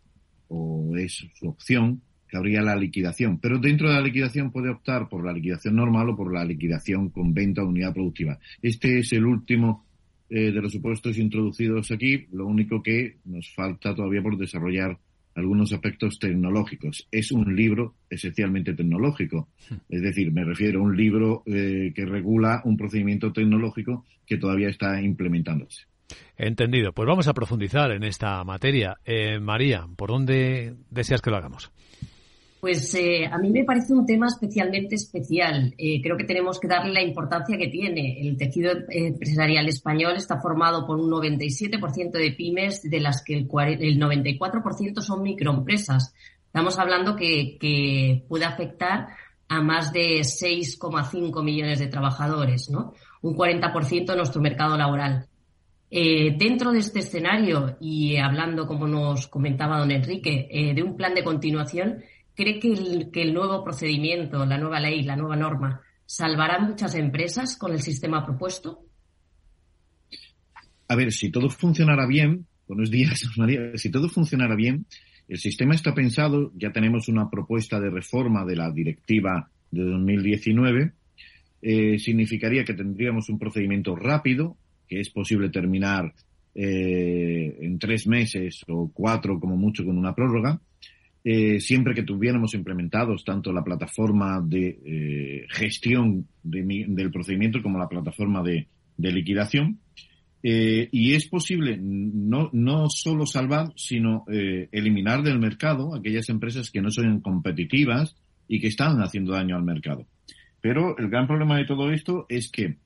o 0.48 0.98
es 0.98 1.28
su 1.36 1.48
opción, 1.48 2.02
que 2.30 2.38
habría 2.38 2.62
la 2.62 2.76
liquidación. 2.76 3.40
Pero 3.40 3.58
dentro 3.58 3.90
de 3.90 3.96
la 3.96 4.02
liquidación 4.02 4.52
puede 4.52 4.70
optar 4.70 5.10
por 5.10 5.26
la 5.26 5.34
liquidación 5.34 5.76
normal 5.76 6.10
o 6.10 6.16
por 6.16 6.34
la 6.34 6.46
liquidación 6.46 7.10
con 7.10 7.34
venta 7.34 7.62
de 7.62 7.68
unidad 7.68 7.94
productiva. 7.94 8.40
Este 8.62 9.00
es 9.00 9.12
el 9.14 9.26
último 9.26 9.86
eh, 10.30 10.52
de 10.52 10.62
los 10.62 10.72
supuestos 10.72 11.18
introducidos 11.18 11.92
aquí. 11.92 12.28
Lo 12.32 12.46
único 12.46 12.84
que 12.84 13.18
nos 13.26 13.52
falta 13.54 13.96
todavía 13.96 14.22
por 14.22 14.38
desarrollar 14.38 14.98
algunos 15.36 15.74
aspectos 15.74 16.20
tecnológicos. 16.20 17.08
Es 17.12 17.32
un 17.32 17.56
libro 17.56 17.96
esencialmente 18.10 18.74
tecnológico. 18.74 19.50
Hmm. 19.70 19.76
Es 19.90 20.02
decir, 20.02 20.32
me 20.32 20.44
refiero 20.44 20.80
a 20.80 20.84
un 20.84 20.96
libro 20.96 21.44
eh, 21.46 21.92
que 21.96 22.06
regula 22.06 22.62
un 22.66 22.78
procedimiento 22.78 23.32
tecnológico 23.32 24.06
que 24.26 24.38
todavía 24.38 24.70
está 24.70 25.02
implementándose. 25.02 25.86
Entendido. 26.38 26.94
Pues 26.94 27.08
vamos 27.08 27.28
a 27.28 27.34
profundizar 27.34 27.92
en 27.92 28.04
esta 28.04 28.44
materia. 28.44 28.98
Eh, 29.06 29.40
María, 29.40 29.88
¿por 29.96 30.10
dónde 30.10 30.76
deseas 30.90 31.22
que 31.22 31.30
lo 31.30 31.38
hagamos? 31.38 31.72
Pues 32.60 32.94
eh, 32.96 33.26
a 33.26 33.38
mí 33.38 33.50
me 33.52 33.64
parece 33.64 33.94
un 33.94 34.06
tema 34.06 34.28
especialmente 34.28 34.96
especial. 34.96 35.74
Eh, 35.78 36.02
creo 36.02 36.18
que 36.18 36.26
tenemos 36.26 36.60
que 36.60 36.68
darle 36.68 36.92
la 36.92 37.02
importancia 37.02 37.58
que 37.58 37.70
tiene. 37.70 38.20
El 38.20 38.38
tejido 38.38 38.74
empresarial 38.90 39.68
español 39.70 40.16
está 40.18 40.42
formado 40.42 40.86
por 40.86 40.98
un 40.98 41.10
97% 41.10 42.12
de 42.12 42.32
pymes, 42.32 42.82
de 42.84 43.00
las 43.00 43.24
que 43.24 43.36
el, 43.36 43.48
94% 43.48 45.02
son 45.02 45.24
microempresas. 45.24 46.14
Estamos 46.48 46.78
hablando 46.78 47.16
que, 47.16 47.58
que 47.60 48.26
puede 48.28 48.44
afectar 48.44 49.08
a 49.48 49.62
más 49.62 49.94
de 49.94 50.20
6,5 50.20 51.44
millones 51.44 51.80
de 51.80 51.88
trabajadores, 51.88 52.70
¿no? 52.70 52.94
Un 53.22 53.36
40% 53.36 54.06
de 54.06 54.16
nuestro 54.16 54.42
mercado 54.42 54.78
laboral. 54.78 55.28
Eh, 55.92 56.36
dentro 56.38 56.72
de 56.72 56.80
este 56.80 57.00
escenario 57.00 57.76
y 57.82 58.18
hablando, 58.18 58.68
como 58.68 58.88
nos 58.88 59.28
comentaba 59.28 59.80
don 59.80 59.90
Enrique, 59.90 60.48
eh, 60.52 60.76
de 60.76 60.84
un 60.84 60.96
plan 60.96 61.16
de 61.16 61.24
continuación, 61.24 62.04
¿cree 62.40 62.58
que 62.58 63.22
el, 63.22 63.34
nuevo 63.34 63.66
procedimiento, 63.66 64.46
la 64.46 64.58
nueva 64.58 64.80
ley, 64.80 65.04
la 65.04 65.18
nueva 65.18 65.36
norma, 65.36 65.82
salvará 66.06 66.58
muchas 66.60 66.96
empresas 66.96 67.58
con 67.58 67.74
el 67.74 67.82
sistema 67.82 68.26
propuesto? 68.26 68.86
A 70.88 70.96
ver, 70.96 71.12
si 71.12 71.30
todo 71.32 71.50
funcionara 71.50 72.08
bien, 72.08 72.46
buenos 72.66 72.90
días, 72.90 73.30
María, 73.38 73.76
si 73.76 73.92
todo 73.92 74.08
funcionara 74.08 74.56
bien, 74.56 74.86
el 75.28 75.38
sistema 75.38 75.76
está 75.76 75.94
pensado, 75.94 76.54
ya 76.56 76.72
tenemos 76.72 77.10
una 77.10 77.30
propuesta 77.30 77.78
de 77.78 77.90
reforma 77.90 78.46
de 78.46 78.56
la 78.56 78.72
directiva 78.72 79.52
de 79.70 79.84
2019, 79.84 80.94
eh, 81.62 82.00
significaría 82.00 82.64
que 82.64 82.74
tendríamos 82.74 83.28
un 83.28 83.38
procedimiento 83.38 83.98
rápido, 83.98 84.56
que 84.88 85.02
es 85.02 85.10
posible 85.10 85.50
terminar 85.50 86.14
eh, 86.56 87.58
en 87.60 87.78
tres 87.78 88.08
meses 88.08 88.64
o 88.70 88.90
cuatro 88.94 89.42
como 89.42 89.58
mucho 89.58 89.84
con 89.84 89.98
una 89.98 90.16
prórroga, 90.16 90.62
eh, 91.32 91.60
siempre 91.60 91.94
que 91.94 92.02
tuviéramos 92.02 92.56
implementados 92.56 93.24
tanto 93.24 93.54
la 93.54 93.64
plataforma 93.64 94.42
de 94.42 94.80
eh, 94.84 95.46
gestión 95.50 96.28
del 96.42 97.12
procedimiento 97.12 97.62
como 97.62 97.78
la 97.78 97.88
plataforma 97.88 98.42
de, 98.42 98.68
liquidación. 98.98 99.80
y 100.42 101.14
es 101.14 101.28
posible 101.28 101.78
no, 101.80 102.50
no 102.52 102.90
solo 102.90 103.28
salvar, 103.28 103.72
sino 103.76 104.26
eliminar 104.72 105.22
del 105.22 105.38
mercado 105.38 105.94
aquellas 105.94 106.30
empresas 106.30 106.72
que 106.72 106.82
no 106.82 106.90
son 106.90 107.22
competitivas 107.22 108.16
y 108.48 108.60
que 108.60 108.68
están 108.68 108.98
haciendo 108.98 109.34
daño 109.34 109.56
al 109.56 109.64
mercado. 109.64 110.08
Pero 110.62 110.98
el 110.98 111.10
gran 111.10 111.28
problema 111.28 111.58
de 111.58 111.66
todo 111.66 111.92
esto 111.92 112.26
es 112.28 112.50
que 112.52 112.78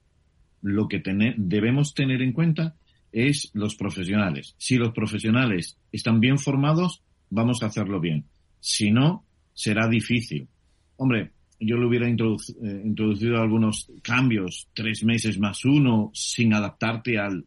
lo 0.62 0.90
que 0.90 1.02
debemos 1.38 1.94
tener 1.94 2.22
en 2.22 2.34
cuenta 2.34 2.76
es 3.14 3.52
los 3.54 3.76
profesionales. 3.76 4.54
Si 4.58 4.76
los 4.76 4.92
profesionales 4.92 5.78
están 5.94 6.20
bien 6.20 6.38
formados, 6.38 7.04
vamos 7.30 7.64
a 7.64 7.68
hacerlo 7.68 8.02
bien. 8.02 8.26
Si 8.64 8.92
no, 8.92 9.26
será 9.54 9.90
difícil. 9.90 10.48
Hombre, 10.96 11.32
yo 11.60 11.76
le 11.76 11.86
hubiera 11.86 12.08
eh, 12.08 12.82
introducido 12.86 13.42
algunos 13.42 13.92
cambios, 14.02 14.70
tres 14.74 15.04
meses 15.04 15.38
más 15.38 15.66
uno, 15.66 16.12
sin 16.14 16.54
adaptarte 16.54 17.18
al 17.20 17.40
eh, 17.40 17.46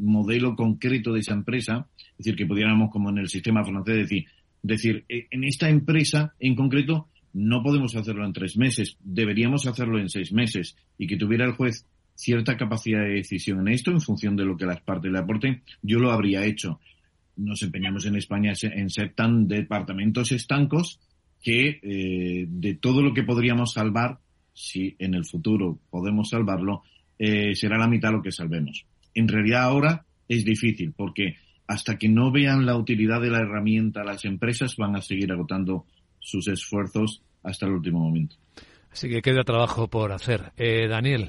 modelo 0.00 0.56
concreto 0.56 1.12
de 1.12 1.20
esa 1.20 1.34
empresa. 1.34 1.86
Es 2.10 2.18
decir, 2.18 2.34
que 2.34 2.46
pudiéramos, 2.46 2.90
como 2.90 3.10
en 3.10 3.18
el 3.18 3.28
sistema 3.28 3.64
francés, 3.64 3.94
decir, 3.94 4.26
decir, 4.60 5.04
eh, 5.08 5.28
en 5.30 5.44
esta 5.44 5.68
empresa 5.68 6.34
en 6.40 6.56
concreto 6.56 7.10
no 7.32 7.62
podemos 7.62 7.94
hacerlo 7.94 8.26
en 8.26 8.32
tres 8.32 8.56
meses, 8.56 8.96
deberíamos 9.04 9.68
hacerlo 9.68 10.00
en 10.00 10.08
seis 10.08 10.32
meses 10.32 10.76
y 10.98 11.06
que 11.06 11.16
tuviera 11.16 11.44
el 11.44 11.52
juez 11.52 11.86
cierta 12.16 12.56
capacidad 12.56 13.02
de 13.02 13.14
decisión 13.14 13.60
en 13.60 13.68
esto 13.68 13.92
en 13.92 14.00
función 14.00 14.34
de 14.34 14.44
lo 14.44 14.56
que 14.56 14.66
las 14.66 14.80
partes 14.80 15.12
le 15.12 15.20
aporten, 15.20 15.62
yo 15.80 16.00
lo 16.00 16.10
habría 16.10 16.44
hecho. 16.44 16.80
Nos 17.36 17.62
empeñamos 17.62 18.06
en 18.06 18.16
España 18.16 18.52
en 18.62 18.90
ser 18.90 19.12
tan 19.14 19.46
departamentos 19.46 20.32
estancos 20.32 21.00
que 21.42 21.80
eh, 21.82 22.46
de 22.48 22.74
todo 22.74 23.02
lo 23.02 23.14
que 23.14 23.22
podríamos 23.22 23.72
salvar, 23.72 24.18
si 24.52 24.96
en 24.98 25.14
el 25.14 25.24
futuro 25.24 25.78
podemos 25.90 26.30
salvarlo, 26.30 26.82
eh, 27.18 27.54
será 27.54 27.78
la 27.78 27.88
mitad 27.88 28.12
lo 28.12 28.22
que 28.22 28.32
salvemos. 28.32 28.86
En 29.14 29.28
realidad 29.28 29.64
ahora 29.64 30.04
es 30.28 30.44
difícil 30.44 30.92
porque 30.96 31.36
hasta 31.66 31.98
que 31.98 32.08
no 32.08 32.30
vean 32.30 32.66
la 32.66 32.76
utilidad 32.76 33.20
de 33.20 33.30
la 33.30 33.40
herramienta, 33.40 34.04
las 34.04 34.24
empresas 34.24 34.76
van 34.76 34.96
a 34.96 35.02
seguir 35.02 35.30
agotando 35.32 35.84
sus 36.18 36.48
esfuerzos 36.48 37.22
hasta 37.42 37.66
el 37.66 37.72
último 37.72 38.00
momento. 38.00 38.36
Así 38.90 39.08
que 39.08 39.22
queda 39.22 39.44
trabajo 39.44 39.88
por 39.88 40.12
hacer. 40.12 40.52
Eh, 40.56 40.88
Daniel, 40.88 41.28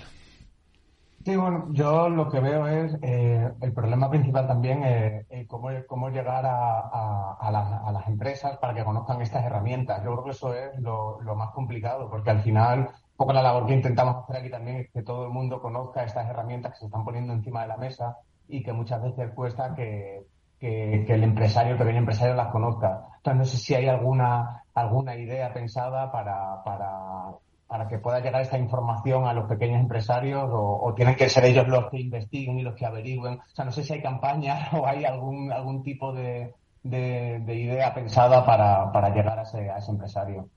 Sí, 1.28 1.36
bueno, 1.36 1.68
yo 1.72 2.08
lo 2.08 2.30
que 2.30 2.40
veo 2.40 2.66
es 2.68 2.98
eh, 3.02 3.52
el 3.60 3.74
problema 3.74 4.10
principal 4.10 4.48
también 4.48 4.82
es 4.86 5.46
cómo, 5.46 6.10
llegar 6.10 6.46
a, 6.46 7.92
las 7.92 8.08
empresas 8.08 8.58
para 8.60 8.74
que 8.74 8.86
conozcan 8.86 9.22
estas 9.22 9.44
herramientas. 9.44 10.02
Yo 10.06 10.14
creo 10.14 10.24
que 10.24 10.30
eso 10.30 10.54
es 10.54 10.80
lo, 10.80 11.20
más 11.36 11.50
complicado, 11.50 12.10
porque 12.10 12.30
al 12.30 12.40
final, 12.44 12.80
un 12.80 13.18
poco 13.18 13.34
la 13.34 13.42
labor 13.42 13.66
que 13.66 13.74
intentamos 13.74 14.24
hacer 14.24 14.38
aquí 14.38 14.50
también 14.50 14.78
es 14.78 14.90
que 14.90 15.04
todo 15.04 15.26
el 15.26 15.32
mundo 15.32 15.62
conozca 15.62 16.06
estas 16.06 16.30
herramientas 16.30 16.72
que 16.72 16.80
se 16.80 16.86
están 16.86 17.04
poniendo 17.04 17.34
encima 17.34 17.64
de 17.64 17.68
la 17.68 17.78
mesa 17.78 18.16
y 18.48 18.64
que 18.64 18.72
muchas 18.72 19.04
veces 19.04 19.30
cuesta 19.36 19.76
que, 19.76 20.24
el 20.62 21.24
empresario, 21.26 21.74
el 21.74 21.78
pequeño 21.78 22.00
empresario 22.00 22.36
las 22.36 22.54
conozca. 22.54 23.02
Entonces, 23.18 23.38
no 23.38 23.44
sé 23.44 23.58
si 23.58 23.76
hay 23.76 23.90
alguna, 23.90 24.64
alguna 24.74 25.18
idea 25.18 25.54
pensada 25.54 26.10
para, 26.10 26.64
para 26.64 27.34
para 27.68 27.88
que 27.88 27.98
pueda 27.98 28.20
llegar 28.20 28.42
esta 28.42 28.58
información 28.58 29.26
a 29.26 29.34
los 29.34 29.46
pequeños 29.46 29.82
empresarios 29.82 30.50
o, 30.52 30.94
tienen 30.96 31.16
que 31.16 31.30
ser 31.30 31.46
ellos 31.46 31.68
los 31.68 31.90
que 31.90 32.00
investiguen 32.00 32.60
y 32.60 32.64
los 32.64 32.76
que 32.76 32.86
averigüen? 32.86 33.36
O 33.36 33.56
sea, 33.56 33.66
no 33.66 33.72
sé 33.72 33.84
si 33.84 33.94
hay 33.94 34.02
campañas 34.02 34.70
o 34.74 34.88
hay 34.88 35.06
algún, 35.06 35.52
algún 35.52 35.84
tipo 35.84 36.14
de, 36.14 36.54
idea 36.84 37.94
pensada 37.94 38.46
para, 38.46 39.10
llegar 39.14 39.40
a 39.40 39.44
ese, 39.44 39.70
a 39.70 39.78
ese 39.78 39.92
empresario. 39.92 40.50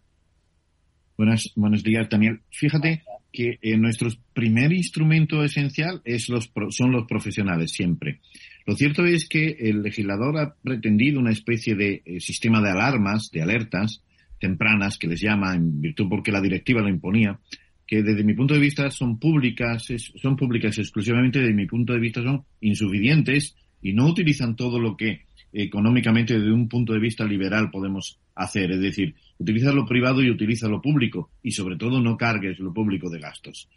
Buenos 1.16 1.82
días, 1.82 2.08
Daniel. 2.08 2.40
Fíjate 2.50 3.02
que 3.32 3.58
eh, 3.60 3.76
nuestro 3.76 4.08
primer 4.32 4.72
instrumento 4.72 5.44
esencial 5.44 6.00
es 6.04 6.28
los, 6.28 6.50
son 6.70 6.92
los 6.92 7.06
profesionales 7.06 7.72
siempre. 7.72 8.20
Lo 8.66 8.74
cierto 8.74 9.04
es 9.04 9.28
que 9.28 9.56
el 9.58 9.82
legislador 9.82 10.38
ha 10.38 10.54
pretendido 10.62 11.20
una 11.20 11.30
especie 11.30 11.74
de 11.74 12.02
eh, 12.04 12.20
sistema 12.20 12.60
de 12.62 12.70
alarmas, 12.70 13.30
de 13.30 13.42
alertas, 13.42 14.02
tempranas, 14.40 14.98
que 14.98 15.06
les 15.06 15.20
llama, 15.20 15.54
en 15.54 15.80
virtud 15.80 16.08
porque 16.08 16.32
la 16.32 16.40
directiva 16.40 16.80
lo 16.80 16.88
imponía, 16.88 17.38
que 17.86 18.02
desde 18.02 18.24
mi 18.24 18.34
punto 18.34 18.54
de 18.54 18.60
vista 18.60 18.90
son 18.90 19.18
públicas, 19.18 19.86
son 20.16 20.36
públicas 20.36 20.78
exclusivamente, 20.78 21.40
desde 21.40 21.54
mi 21.54 21.66
punto 21.66 21.92
de 21.92 22.00
vista 22.00 22.22
son 22.22 22.44
insuficientes 22.60 23.54
y 23.82 23.92
no 23.92 24.06
utilizan 24.06 24.56
todo 24.56 24.78
lo 24.78 24.96
que 24.96 25.22
económicamente 25.52 26.38
desde 26.38 26.52
un 26.52 26.68
punto 26.68 26.92
de 26.92 27.00
vista 27.00 27.24
liberal 27.24 27.70
podemos 27.70 28.18
hacer. 28.34 28.70
Es 28.70 28.80
decir, 28.80 29.14
utiliza 29.38 29.72
lo 29.72 29.86
privado 29.86 30.22
y 30.22 30.30
utiliza 30.30 30.68
lo 30.68 30.80
público 30.80 31.30
y 31.42 31.50
sobre 31.50 31.76
todo 31.76 32.00
no 32.00 32.16
cargues 32.16 32.58
lo 32.58 32.72
público 32.72 33.10
de 33.10 33.18
gastos. 33.18 33.68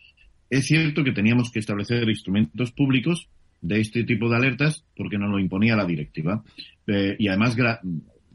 Es 0.49 0.67
cierto 0.67 1.03
que 1.03 1.11
teníamos 1.11 1.51
que 1.51 1.59
establecer 1.59 2.07
instrumentos 2.07 2.71
públicos 2.71 3.27
de 3.61 3.79
este 3.79 4.03
tipo 4.03 4.29
de 4.29 4.35
alertas 4.35 4.85
porque 4.95 5.17
no 5.17 5.27
lo 5.27 5.39
imponía 5.39 5.75
la 5.75 5.85
directiva 5.85 6.43
eh, 6.85 7.15
y 7.17 7.27
además 7.29 7.55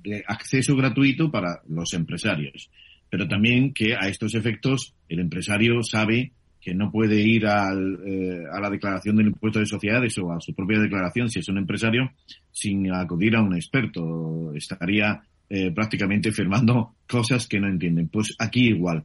de 0.02 0.24
acceso 0.26 0.76
gratuito 0.76 1.30
para 1.30 1.60
los 1.68 1.92
empresarios. 1.94 2.70
Pero 3.10 3.26
también 3.26 3.72
que 3.72 3.94
a 3.94 4.08
estos 4.08 4.34
efectos 4.34 4.94
el 5.08 5.20
empresario 5.20 5.82
sabe 5.82 6.32
que 6.60 6.74
no 6.74 6.90
puede 6.90 7.20
ir 7.20 7.46
al, 7.46 7.98
eh, 8.04 8.42
a 8.52 8.60
la 8.60 8.70
declaración 8.70 9.16
del 9.16 9.28
impuesto 9.28 9.60
de 9.60 9.66
sociedades 9.66 10.18
o 10.18 10.32
a 10.32 10.40
su 10.40 10.54
propia 10.54 10.80
declaración 10.80 11.30
si 11.30 11.38
es 11.38 11.48
un 11.48 11.58
empresario 11.58 12.10
sin 12.50 12.92
acudir 12.92 13.36
a 13.36 13.42
un 13.42 13.54
experto. 13.54 14.52
Estaría 14.54 15.22
eh, 15.48 15.70
prácticamente 15.70 16.32
firmando 16.32 16.94
cosas 17.08 17.46
que 17.46 17.60
no 17.60 17.68
entienden. 17.68 18.08
Pues 18.08 18.34
aquí 18.38 18.68
igual. 18.68 19.04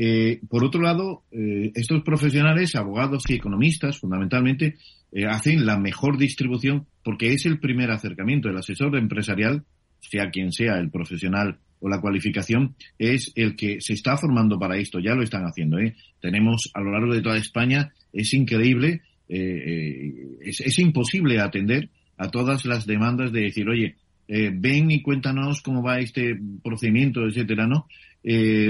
Eh, 0.00 0.40
por 0.48 0.64
otro 0.64 0.80
lado, 0.80 1.24
estos 1.32 2.02
profesionales, 2.04 2.76
abogados 2.76 3.24
y 3.28 3.34
economistas, 3.34 3.98
fundamentalmente, 3.98 4.76
hacen 5.28 5.66
la 5.66 5.76
mejor 5.76 6.18
distribución 6.18 6.86
porque 7.02 7.32
es 7.32 7.46
el 7.46 7.58
primer 7.58 7.90
acercamiento. 7.90 8.48
El 8.48 8.58
asesor 8.58 8.96
empresarial 8.96 9.64
sea 10.00 10.30
quien 10.30 10.52
sea 10.52 10.78
el 10.78 10.90
profesional 10.90 11.58
o 11.80 11.88
la 11.88 12.00
cualificación, 12.00 12.74
es 12.98 13.32
el 13.36 13.54
que 13.54 13.80
se 13.80 13.92
está 13.92 14.16
formando 14.16 14.58
para 14.58 14.76
esto, 14.76 14.98
ya 14.98 15.14
lo 15.14 15.22
están 15.22 15.44
haciendo. 15.44 15.78
¿eh? 15.78 15.94
Tenemos 16.20 16.70
a 16.74 16.80
lo 16.80 16.90
largo 16.90 17.14
de 17.14 17.22
toda 17.22 17.36
España, 17.36 17.92
es 18.12 18.34
increíble, 18.34 19.02
eh, 19.28 19.36
eh, 19.36 20.38
es, 20.40 20.78
imposible 20.78 21.38
atender 21.38 21.90
a 22.16 22.30
todas 22.30 22.64
las 22.64 22.86
demandas 22.86 23.30
de 23.30 23.42
decir, 23.42 23.68
oye, 23.68 23.96
eh, 24.26 24.50
ven 24.54 24.90
y 24.90 25.02
cuéntanos 25.02 25.60
cómo 25.60 25.82
va 25.82 26.00
este 26.00 26.38
procedimiento, 26.62 27.26
etcétera, 27.26 27.66
¿no? 27.66 27.86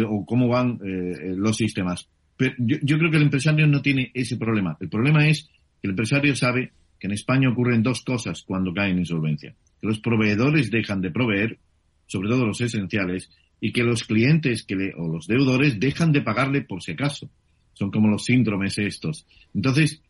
o 0.08 0.24
cómo 0.26 0.48
van 0.48 0.78
los 1.36 1.56
sistemas. 1.56 2.08
Pero 2.36 2.54
yo, 2.58 2.76
yo 2.82 2.98
creo 2.98 3.10
que 3.10 3.16
el 3.16 3.24
empresario 3.24 3.66
no 3.66 3.82
tiene 3.82 4.12
ese 4.14 4.36
problema. 4.36 4.76
El 4.78 4.88
problema 4.88 5.26
es 5.26 5.48
que 5.80 5.88
el 5.88 5.90
empresario 5.90 6.36
sabe 6.36 6.72
que 6.98 7.06
en 7.06 7.12
España 7.12 7.48
ocurren 7.48 7.82
dos 7.82 8.02
cosas 8.02 8.42
cuando 8.42 8.74
cae 8.74 8.90
en 8.90 8.98
insolvencia 8.98 9.54
que 9.80 9.86
los 9.86 10.00
proveedores 10.00 10.70
dejan 10.72 11.00
de 11.00 11.12
proveer 11.12 11.58
sobre 12.08 12.30
todo 12.30 12.46
los 12.46 12.60
esenciales, 12.60 13.30
y 13.60 13.72
que 13.72 13.84
los 13.84 14.04
clientes 14.04 14.66
o 14.96 15.08
los 15.08 15.26
deudores 15.26 15.78
dejan 15.78 16.12
de 16.12 16.22
pagarle 16.22 16.62
por 16.62 16.82
si 16.82 16.92
acaso. 16.92 17.28
Son 17.74 17.90
como 17.90 18.08
los 18.08 18.24
síndromes 18.24 18.78
estos. 18.78 19.26
Entonces, 19.54 20.00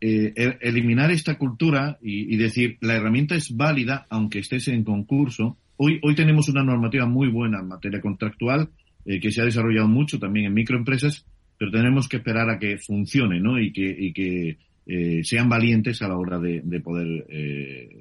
eh, 0.00 0.58
eliminar 0.60 1.10
esta 1.10 1.36
cultura 1.36 1.98
y, 2.02 2.36
decir 2.36 2.76
la 2.80 2.96
herramienta 2.96 3.34
es 3.34 3.56
válida 3.56 4.06
aunque 4.10 4.40
estés 4.40 4.68
en 4.68 4.84
concurso. 4.84 5.56
Hoy, 5.76 5.98
hoy 6.02 6.14
tenemos 6.14 6.48
una 6.48 6.62
normativa 6.62 7.06
muy 7.06 7.28
buena 7.28 7.60
en 7.60 7.68
materia 7.68 8.00
contractual 8.00 8.68
eh, 9.06 9.18
que 9.20 9.32
se 9.32 9.40
ha 9.40 9.44
desarrollado 9.44 9.88
mucho 9.88 10.18
también 10.18 10.46
en 10.46 10.54
microempresas, 10.54 11.24
pero 11.58 11.70
tenemos 11.70 12.08
que 12.08 12.18
esperar 12.18 12.50
a 12.50 12.58
que 12.58 12.76
funcione 12.78 13.40
¿no? 13.40 13.58
y 13.58 13.72
que, 13.72 13.88
y 13.98 14.12
que 14.12 14.58
eh, 14.88 15.22
sean 15.22 15.48
valientes 15.48 16.02
a 16.02 16.08
la 16.08 16.16
hora 16.16 16.38
de, 16.38 16.62
de 16.64 16.80
poder 16.80 17.26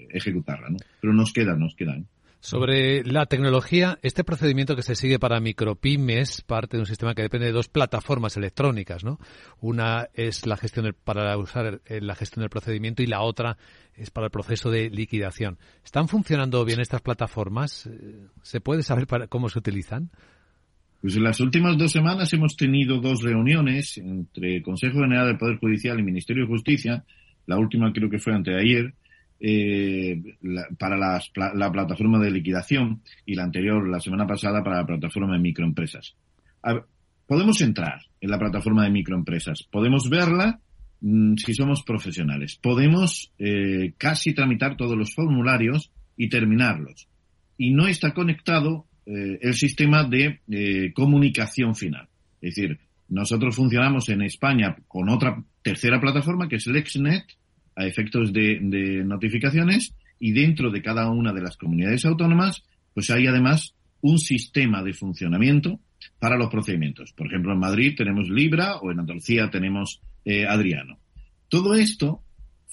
ejecutarla. 0.10 0.70
¿no? 0.70 0.78
Pero 1.00 1.14
nos 1.14 1.32
queda, 1.32 1.56
nos 1.56 1.76
queda. 1.76 1.98
Sobre 2.40 3.04
la 3.04 3.26
tecnología, 3.26 3.98
este 4.04 4.24
procedimiento 4.24 4.76
que 4.76 4.84
se 4.84 4.96
sigue 4.96 5.18
para 5.18 5.40
micropymes 5.40 6.42
parte 6.42 6.78
de 6.78 6.82
un 6.82 6.86
sistema 6.86 7.16
que 7.16 7.24
depende 7.24 7.48
de 7.48 7.52
dos 7.52 7.68
plataformas 7.68 8.38
electrónicas, 8.38 9.04
¿no? 9.04 9.20
Una 9.60 10.08
es 10.14 10.46
la 10.46 10.56
gestión 10.56 10.96
para 11.04 11.36
usar 11.38 11.82
eh, 11.88 12.00
la 12.00 12.16
gestión 12.16 12.44
del 12.44 12.52
procedimiento 12.52 13.02
y 13.02 13.08
la 13.08 13.22
otra 13.22 13.58
es 13.96 14.12
para 14.12 14.28
el 14.28 14.32
proceso 14.32 14.70
de 14.70 14.90
liquidación. 14.92 15.58
¿Están 15.84 16.08
funcionando 16.08 16.64
bien 16.64 16.80
estas 16.80 17.02
plataformas? 17.02 17.88
Eh, 17.88 18.28
¿Se 18.44 18.62
puede 18.62 18.84
saber 18.84 19.08
para 19.08 19.28
cómo 19.28 19.50
se 19.50 19.58
utilizan? 19.58 20.12
Pues 21.02 21.16
en 21.16 21.24
las 21.24 21.40
últimas 21.40 21.78
dos 21.78 21.92
semanas 21.92 22.34
hemos 22.34 22.56
tenido 22.56 23.00
dos 23.00 23.22
reuniones 23.22 23.98
entre 23.98 24.62
Consejo 24.64 25.00
General 25.02 25.28
del 25.28 25.38
Poder 25.38 25.58
Judicial 25.58 26.00
y 26.00 26.04
Ministerio 26.04 26.44
de 26.44 26.50
Justicia. 26.50 27.04
La 27.46 27.58
última 27.58 27.94
creo 27.94 28.10
que 28.10 28.20
fue 28.20 28.34
anteayer 28.34 28.94
eh, 29.40 30.20
para 30.80 30.98
la 30.98 31.72
plataforma 31.72 32.20
de 32.20 32.32
liquidación 32.32 33.02
y 33.26 33.36
la 33.36 33.44
anterior, 33.44 33.88
la 33.88 34.00
semana 34.00 34.26
pasada, 34.26 34.64
para 34.64 34.78
la 34.78 34.86
plataforma 34.88 35.34
de 35.34 35.40
microempresas. 35.40 36.16
podemos 37.28 37.62
entrar 37.62 38.02
en 38.20 38.32
la 38.32 38.40
plataforma 38.40 38.84
de 38.84 38.90
microempresas, 38.90 39.62
podemos 39.70 40.10
verla 40.10 40.60
mm, 41.02 41.36
si 41.36 41.54
somos 41.54 41.84
profesionales, 41.84 42.58
podemos 42.60 43.32
eh, 43.38 43.94
casi 44.00 44.34
tramitar 44.34 44.76
todos 44.76 44.98
los 44.98 45.14
formularios 45.14 45.92
y 46.18 46.30
terminarlos. 46.30 47.08
Y 47.60 47.72
no 47.72 47.88
está 47.88 48.14
conectado 48.16 48.87
eh, 49.08 49.40
el 49.42 49.54
sistema 49.54 50.04
de 50.04 50.42
eh, 50.52 50.92
comunicación 50.94 51.76
final. 51.76 52.10
Es 52.42 52.56
decir, 52.56 52.78
nosotros 53.08 53.56
funcionamos 53.56 54.10
en 54.10 54.22
España 54.22 54.76
con 54.86 55.08
otra 55.08 55.42
tercera 55.62 56.02
plataforma 56.02 56.50
que 56.50 56.58
es 56.58 56.68
LexNet, 56.68 57.24
a 57.78 57.86
efectos 57.86 58.34
de, 58.34 58.60
notificaciones 59.06 59.94
y 60.20 60.34
dentro 60.34 60.72
de 60.72 60.82
cada 60.82 61.10
una 61.10 61.32
de 61.32 61.42
las 61.42 61.56
comunidades 61.56 62.04
autónomas, 62.06 62.64
pues 62.94 63.10
hay 63.12 63.28
además 63.28 63.76
un 64.02 64.18
sistema 64.18 64.84
de 64.84 64.94
funcionamiento 64.94 65.80
para 66.20 66.38
los 66.38 66.50
procedimientos. 66.50 67.14
Por 67.14 67.28
ejemplo, 67.28 67.54
en 67.54 67.60
Madrid 67.60 67.96
tenemos 67.96 68.30
Libra 68.30 68.78
o 68.78 68.92
en 68.92 69.00
Andalucía 69.00 69.50
tenemos 69.50 70.02
eh, 70.26 70.46
Adriano. 70.46 71.00
Todo 71.48 71.76
esto 71.76 72.24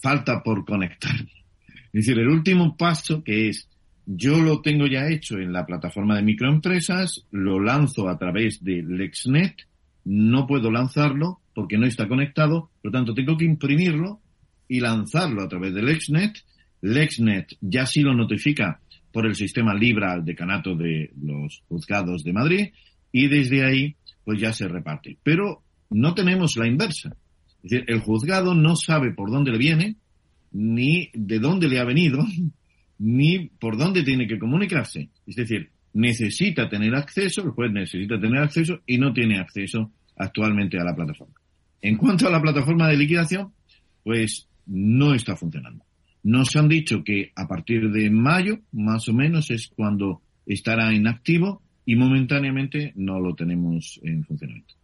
falta 0.03 0.43
por 0.43 0.65
conectar. 0.65 1.15
Es 1.15 2.07
decir, 2.07 2.19
el 2.19 2.29
último 2.29 2.77
paso 2.77 3.23
que 3.23 3.51
es 3.51 3.69
yo 4.07 4.41
lo 4.41 4.61
tengo 4.61 4.87
ya 4.87 5.09
hecho 5.09 5.39
en 5.39 5.53
la 5.53 5.65
plataforma 5.65 6.17
de 6.17 6.23
microempresas, 6.23 7.27
lo 7.31 7.61
lanzo 7.61 8.09
a 8.09 8.19
través 8.19 8.63
de 8.63 8.83
LexNet, 8.83 9.67
no 10.05 10.47
puedo 10.47 10.71
lanzarlo 10.71 11.41
porque 11.55 11.79
no 11.79 11.87
está 11.87 12.07
conectado, 12.09 12.71
por 12.83 12.91
lo 12.91 12.99
tanto 12.99 13.15
tengo 13.15 13.37
que 13.37 13.45
imprimirlo 13.45 14.21
y 14.69 14.81
lanzarlo 14.81 15.43
a 15.43 15.49
través 15.49 15.73
del 15.73 15.87
LexNet. 15.87 16.37
LexNet 16.83 17.57
ya 17.61 17.87
sí 17.87 18.01
lo 18.01 18.15
notifica 18.15 18.81
por 19.13 19.27
el 19.27 19.35
sistema 19.35 19.75
Libra 19.75 20.13
al 20.13 20.25
decanato 20.25 20.75
de 20.75 21.11
los 21.23 21.63
juzgados 21.69 22.25
de 22.25 22.33
Madrid 22.33 22.69
y 23.13 23.29
desde 23.29 23.65
ahí 23.65 23.97
pues 24.25 24.41
ya 24.41 24.53
se 24.53 24.69
reparte. 24.69 25.17
Pero 25.23 25.63
no 25.91 26.15
tenemos 26.15 26.57
la 26.57 26.67
inversa. 26.67 27.17
Es 27.63 27.71
decir, 27.71 27.85
el 27.89 28.01
juzgado 28.01 28.55
no 28.55 28.77
sabe 28.77 29.13
por 29.13 29.31
dónde 29.31 29.53
le 29.53 29.59
viene, 29.59 29.97
ni 30.53 31.11
de 31.15 31.39
dónde 31.39 31.69
le 31.69 31.79
ha 31.79 31.85
venido, 31.85 32.25
ni 32.99 33.49
por 33.49 33.77
dónde 33.77 34.03
tiene 34.03 34.27
que 34.27 34.39
comunicarse. 34.39 35.09
Es 35.27 35.37
decir, 35.37 35.71
necesita 35.95 36.69
tener 36.69 36.95
acceso, 36.95 37.43
el 37.43 37.51
juez 37.51 37.73
necesita 37.73 38.21
tener 38.21 38.43
acceso 38.43 38.81
y 38.87 38.99
no 38.99 39.13
tiene 39.13 39.39
acceso 39.39 39.91
actualmente 40.17 40.79
a 40.79 40.85
la 40.85 40.95
plataforma. 40.95 41.35
En 41.81 41.97
cuanto 41.97 42.27
a 42.27 42.31
la 42.31 42.41
plataforma 42.41 42.89
de 42.89 42.97
liquidación, 42.97 43.53
pues 44.03 44.49
no 44.67 45.15
está 45.15 45.37
funcionando. 45.37 45.85
Nos 46.23 46.57
han 46.57 46.69
dicho 46.69 47.05
que 47.05 47.33
a 47.37 47.47
partir 47.47 47.91
de 47.91 48.11
mayo, 48.11 48.61
más 48.73 49.09
o 49.09 49.13
menos, 49.13 49.51
es 49.51 49.69
cuando 49.69 50.23
estará 50.47 50.93
en 50.95 51.07
activo 51.07 51.63
y 51.85 51.97
momentáneamente 51.97 52.93
no 52.97 53.21
lo 53.21 53.35
tenemos 53.35 54.01
en 54.03 54.25
funcionamiento. 54.25 54.75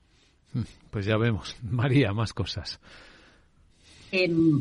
Pues 0.91 1.07
ya 1.07 1.17
vemos. 1.17 1.57
María, 1.63 2.13
más 2.13 2.33
cosas. 2.33 2.81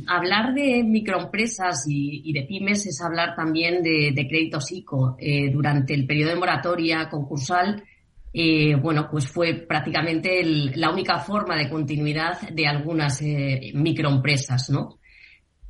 Hablar 0.07 0.53
de 0.53 0.83
microempresas 0.83 1.85
y, 1.87 2.31
de 2.33 2.43
pymes 2.43 2.85
es 2.85 3.01
hablar 3.01 3.35
también 3.35 3.81
de, 3.81 4.27
créditos 4.29 4.71
ICO. 4.71 5.15
Eh, 5.19 5.49
durante 5.51 5.93
el 5.93 6.05
periodo 6.05 6.31
de 6.31 6.35
moratoria 6.35 7.09
concursal, 7.09 7.83
eh, 8.31 8.75
bueno, 8.75 9.07
pues 9.09 9.27
fue 9.27 9.55
prácticamente 9.55 10.43
la 10.43 10.91
única 10.91 11.17
forma 11.19 11.55
de 11.55 11.69
continuidad 11.69 12.49
de 12.49 12.67
algunas 12.67 13.21
eh, 13.21 13.71
microempresas, 13.73 14.69
¿no? 14.69 14.99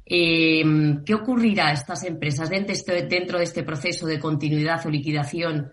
Eh, 0.05 0.63
¿Qué 1.05 1.13
ocurrirá 1.13 1.67
a 1.67 1.73
estas 1.73 2.03
empresas 2.03 2.49
este, 2.51 3.03
dentro 3.03 3.37
de 3.37 3.43
este 3.43 3.63
proceso 3.63 4.07
de 4.07 4.19
continuidad 4.19 4.85
o 4.85 4.89
liquidación 4.89 5.71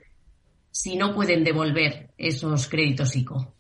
si 0.71 0.97
no 0.97 1.15
pueden 1.15 1.43
devolver 1.43 2.11
esos 2.19 2.69
créditos 2.69 3.17
ICO? 3.17 3.55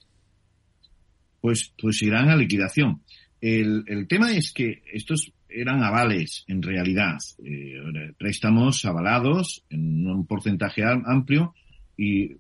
Pues, 1.40 1.72
pues 1.80 2.02
irán 2.02 2.28
a 2.28 2.37
liquidación. 2.37 3.02
El, 3.48 4.06
tema 4.09 4.32
es 4.32 4.52
que 4.52 4.82
estos 4.92 5.32
eran 5.48 5.82
avales, 5.82 6.44
en 6.48 6.62
realidad, 6.62 7.18
eh, 7.44 8.12
préstamos 8.18 8.85
avalados 8.85 9.64
en 9.70 10.06
un 10.06 10.26
porcentaje 10.26 10.82
amplio 10.85 11.54
y 11.96 12.37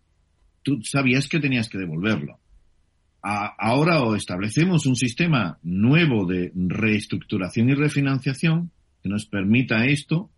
tú 0.62 0.80
sabías 0.82 1.28
que 1.28 1.38
tenías 1.38 1.68
que 1.68 1.78
devolverlo 1.78 2.40
ahora 3.22 4.02
o 4.02 4.14
establecemos 4.14 4.86
un 4.86 4.94
sistema 4.94 5.58
nuevo 5.62 6.26
de 6.26 6.52
reestructuración 6.54 7.70
y 7.70 7.74
refinanciación 7.74 8.70
que 9.02 9.08
nos 9.08 9.26
permita 9.26 9.86
esto. 9.86 10.30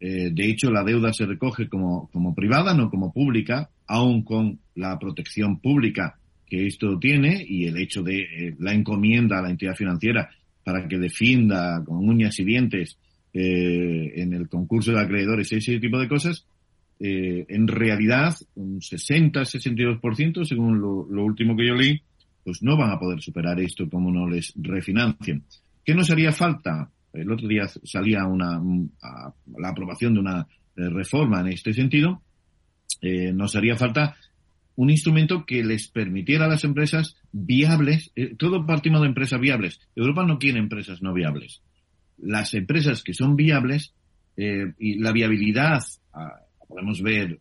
Eh, 0.00 0.30
de 0.32 0.50
hecho, 0.50 0.70
la 0.70 0.84
deuda 0.84 1.12
se 1.14 1.24
recoge 1.24 1.68
como, 1.68 2.10
como 2.10 2.34
privada, 2.34 2.74
no 2.74 2.90
como 2.90 3.12
pública, 3.12 3.70
aun 3.86 4.22
con 4.22 4.60
la 4.74 4.98
protección 4.98 5.60
pública 5.60 6.18
que 6.46 6.66
esto 6.66 6.98
tiene 6.98 7.44
y 7.46 7.66
el 7.66 7.76
hecho 7.76 8.02
de 8.02 8.20
eh, 8.20 8.56
la 8.58 8.72
encomienda 8.72 9.38
a 9.38 9.42
la 9.42 9.50
entidad 9.50 9.74
financiera 9.74 10.30
para 10.64 10.86
que 10.88 10.98
defienda 10.98 11.82
con 11.84 12.08
uñas 12.08 12.38
y 12.38 12.44
dientes 12.44 12.98
eh, 13.32 14.12
en 14.16 14.32
el 14.32 14.48
concurso 14.48 14.92
de 14.92 15.00
acreedores 15.00 15.52
ese 15.52 15.78
tipo 15.78 15.98
de 15.98 16.08
cosas, 16.08 16.46
en 16.98 17.68
realidad 17.68 18.34
un 18.54 18.80
60-62%, 18.80 20.44
según 20.46 20.80
lo, 20.80 21.24
último 21.24 21.54
que 21.54 21.66
yo 21.66 21.74
leí, 21.74 22.00
pues 22.42 22.62
no 22.62 22.74
van 22.74 22.90
a 22.90 22.98
poder 22.98 23.20
superar 23.20 23.60
esto 23.60 23.86
como 23.90 24.10
no 24.10 24.26
les 24.26 24.54
refinancien. 24.56 25.44
¿Qué 25.84 25.94
nos 25.94 26.10
haría 26.10 26.32
falta? 26.32 26.90
El 27.12 27.30
otro 27.30 27.46
día 27.48 27.68
salía 27.84 28.24
una, 28.24 28.60
la 29.58 29.68
aprobación 29.68 30.14
de 30.14 30.20
una 30.20 30.46
eh, 30.76 30.90
reforma 30.90 31.40
en 31.40 31.48
este 31.48 31.72
sentido. 31.72 32.22
Eh, 33.00 33.32
nos 33.32 33.56
haría 33.56 33.76
falta 33.76 34.16
un 34.76 34.90
instrumento 34.90 35.44
que 35.44 35.64
les 35.64 35.88
permitiera 35.88 36.44
a 36.44 36.48
las 36.48 36.64
empresas 36.64 37.16
viables, 37.32 38.12
eh, 38.14 38.34
todo 38.36 38.64
partimos 38.64 39.00
de 39.00 39.08
empresas 39.08 39.40
viables. 39.40 39.80
Europa 39.96 40.24
no 40.24 40.38
quiere 40.38 40.58
empresas 40.58 41.02
no 41.02 41.12
viables. 41.12 41.62
Las 42.18 42.54
empresas 42.54 43.02
que 43.02 43.14
son 43.14 43.36
viables 43.36 43.94
y 44.36 44.98
la 44.98 45.12
viabilidad, 45.12 45.82
ah, 46.12 46.40
podemos 46.68 47.00
ver, 47.02 47.38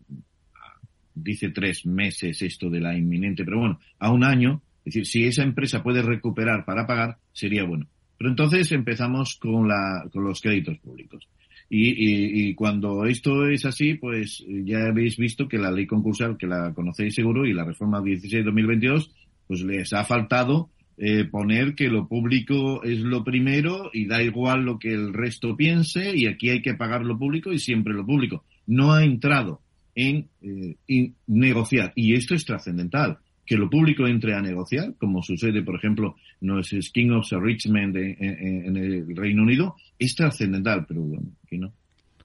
ah, 0.55 0.79
dice 1.13 1.49
tres 1.49 1.85
meses 1.85 2.41
esto 2.41 2.69
de 2.69 2.79
la 2.79 2.97
inminente, 2.97 3.43
pero 3.43 3.59
bueno, 3.59 3.79
a 3.99 4.11
un 4.11 4.23
año, 4.23 4.61
es 4.85 4.93
decir, 4.93 5.05
si 5.05 5.25
esa 5.25 5.43
empresa 5.43 5.83
puede 5.83 6.01
recuperar 6.01 6.63
para 6.63 6.87
pagar, 6.87 7.17
sería 7.33 7.65
bueno. 7.65 7.87
Pero 8.17 8.29
entonces 8.29 8.71
empezamos 8.71 9.35
con, 9.35 9.67
la, 9.67 10.07
con 10.11 10.23
los 10.23 10.39
créditos 10.39 10.77
públicos. 10.79 11.27
Y, 11.69 12.49
y, 12.49 12.53
cuando 12.53 13.05
esto 13.05 13.47
es 13.47 13.65
así, 13.65 13.95
pues 13.95 14.43
ya 14.47 14.85
habéis 14.85 15.17
visto 15.17 15.47
que 15.47 15.57
la 15.57 15.71
ley 15.71 15.87
concursal, 15.87 16.37
que 16.37 16.45
la 16.45 16.73
conocéis 16.73 17.15
seguro, 17.15 17.45
y 17.45 17.53
la 17.53 17.65
reforma 17.65 18.01
16-2022, 18.01 19.09
pues 19.47 19.61
les 19.63 19.91
ha 19.93 20.03
faltado 20.05 20.69
eh, 20.97 21.25
poner 21.25 21.75
que 21.75 21.89
lo 21.89 22.07
público 22.07 22.81
es 22.83 22.99
lo 22.99 23.23
primero 23.23 23.89
y 23.91 24.05
da 24.05 24.23
igual 24.23 24.63
lo 24.63 24.79
que 24.79 24.93
el 24.93 25.13
resto 25.13 25.57
piense 25.57 26.15
y 26.15 26.27
aquí 26.27 26.49
hay 26.49 26.61
que 26.61 26.73
pagar 26.73 27.03
lo 27.03 27.17
público 27.17 27.51
y 27.51 27.59
siempre 27.59 27.93
lo 27.93 28.05
público. 28.05 28.45
No 28.65 28.93
ha 28.93 29.03
entrado 29.03 29.61
en, 29.93 30.29
eh, 30.41 30.77
en 30.87 31.15
negociar 31.27 31.91
y 31.95 32.13
esto 32.13 32.33
es 32.33 32.45
trascendental 32.45 33.19
que 33.45 33.57
lo 33.57 33.69
público 33.69 34.07
entre 34.07 34.33
a 34.33 34.41
negociar, 34.41 34.95
como 34.97 35.21
sucede, 35.21 35.61
por 35.61 35.75
ejemplo, 35.75 36.15
en 36.41 36.47
los 36.49 36.69
King 36.91 37.11
of 37.11 37.31
Richmond 37.31 37.95
en, 37.97 38.77
el 38.77 39.15
Reino 39.15 39.43
Unido, 39.43 39.75
es 39.99 40.15
trascendental, 40.15 40.85
pero 40.87 41.01
bueno, 41.01 41.27
aquí 41.45 41.57
no. 41.57 41.71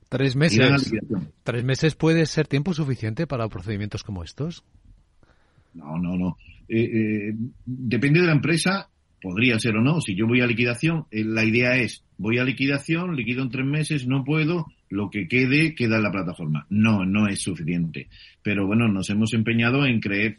Tres 0.08 0.34
meses. 0.34 0.92
¿Tres 1.44 1.64
meses 1.64 1.94
puede 1.94 2.26
ser 2.26 2.48
tiempo 2.48 2.74
suficiente 2.74 3.26
para 3.26 3.48
procedimientos 3.48 4.02
como 4.02 4.24
estos? 4.24 4.64
No, 5.74 5.98
no, 5.98 6.16
no. 6.16 6.36
Eh, 6.68 6.82
eh, 6.82 7.34
depende 7.64 8.20
de 8.20 8.26
la 8.26 8.32
empresa, 8.32 8.88
podría 9.20 9.58
ser 9.58 9.76
o 9.76 9.82
no. 9.82 10.00
Si 10.00 10.14
yo 10.14 10.26
voy 10.26 10.40
a 10.40 10.46
liquidación, 10.46 11.06
eh, 11.10 11.24
la 11.24 11.44
idea 11.44 11.76
es, 11.76 12.02
voy 12.16 12.38
a 12.38 12.44
liquidación, 12.44 13.14
liquido 13.14 13.42
en 13.42 13.50
tres 13.50 13.66
meses, 13.66 14.06
no 14.06 14.24
puedo, 14.24 14.66
lo 14.90 15.08
que 15.08 15.28
quede 15.28 15.74
queda 15.74 15.96
en 15.96 16.02
la 16.02 16.12
plataforma. 16.12 16.66
No, 16.68 17.06
no 17.06 17.28
es 17.28 17.40
suficiente. 17.40 18.08
Pero 18.42 18.66
bueno, 18.66 18.88
nos 18.88 19.08
hemos 19.10 19.32
empeñado 19.32 19.86
en 19.86 20.00
creer, 20.00 20.38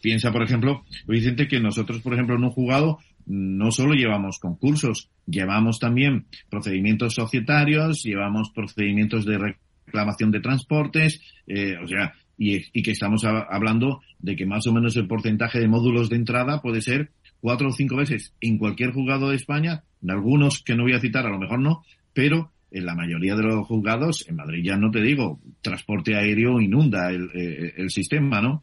piensa 0.00 0.30
por 0.30 0.42
ejemplo, 0.42 0.84
Vicente, 1.06 1.48
que 1.48 1.58
nosotros 1.58 2.00
por 2.00 2.14
ejemplo 2.14 2.36
en 2.36 2.44
un 2.44 2.50
jugado 2.50 2.98
no 3.26 3.70
solo 3.70 3.94
llevamos 3.94 4.38
concursos, 4.38 5.08
llevamos 5.26 5.78
también 5.78 6.26
procedimientos 6.50 7.14
societarios, 7.14 8.02
llevamos 8.02 8.50
procedimientos 8.50 9.24
de 9.24 9.56
reclamación 9.86 10.30
de 10.30 10.40
transportes, 10.40 11.22
eh, 11.46 11.76
o 11.82 11.88
sea, 11.88 12.12
y, 12.36 12.82
que 12.82 12.90
estamos 12.90 13.24
hablando 13.24 14.02
de 14.18 14.36
que 14.36 14.44
más 14.44 14.66
o 14.66 14.72
menos 14.72 14.96
el 14.96 15.06
porcentaje 15.06 15.60
de 15.60 15.68
módulos 15.68 16.10
de 16.10 16.16
entrada 16.16 16.60
puede 16.60 16.82
ser 16.82 17.10
cuatro 17.40 17.68
o 17.68 17.72
cinco 17.72 17.96
veces 17.96 18.34
en 18.40 18.58
cualquier 18.58 18.92
juzgado 18.92 19.30
de 19.30 19.36
España, 19.36 19.84
en 20.02 20.10
algunos 20.10 20.62
que 20.62 20.74
no 20.74 20.82
voy 20.82 20.92
a 20.92 21.00
citar, 21.00 21.26
a 21.26 21.30
lo 21.30 21.38
mejor 21.38 21.60
no, 21.60 21.84
pero 22.12 22.50
en 22.74 22.86
la 22.86 22.94
mayoría 22.94 23.36
de 23.36 23.44
los 23.44 23.66
juzgados, 23.66 24.28
en 24.28 24.36
Madrid 24.36 24.64
ya 24.64 24.76
no 24.76 24.90
te 24.90 25.00
digo, 25.00 25.38
transporte 25.62 26.16
aéreo 26.16 26.60
inunda 26.60 27.10
el, 27.10 27.30
eh, 27.34 27.72
el 27.76 27.90
sistema, 27.90 28.42
¿no? 28.42 28.62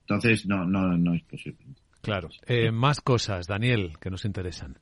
Entonces, 0.00 0.46
no, 0.46 0.64
no, 0.64 0.96
no 0.96 1.14
es 1.14 1.22
posible. 1.22 1.64
Claro. 2.00 2.28
Eh, 2.46 2.72
más 2.72 3.00
cosas, 3.00 3.46
Daniel, 3.46 3.92
que 4.00 4.10
nos 4.10 4.24
interesan. 4.24 4.78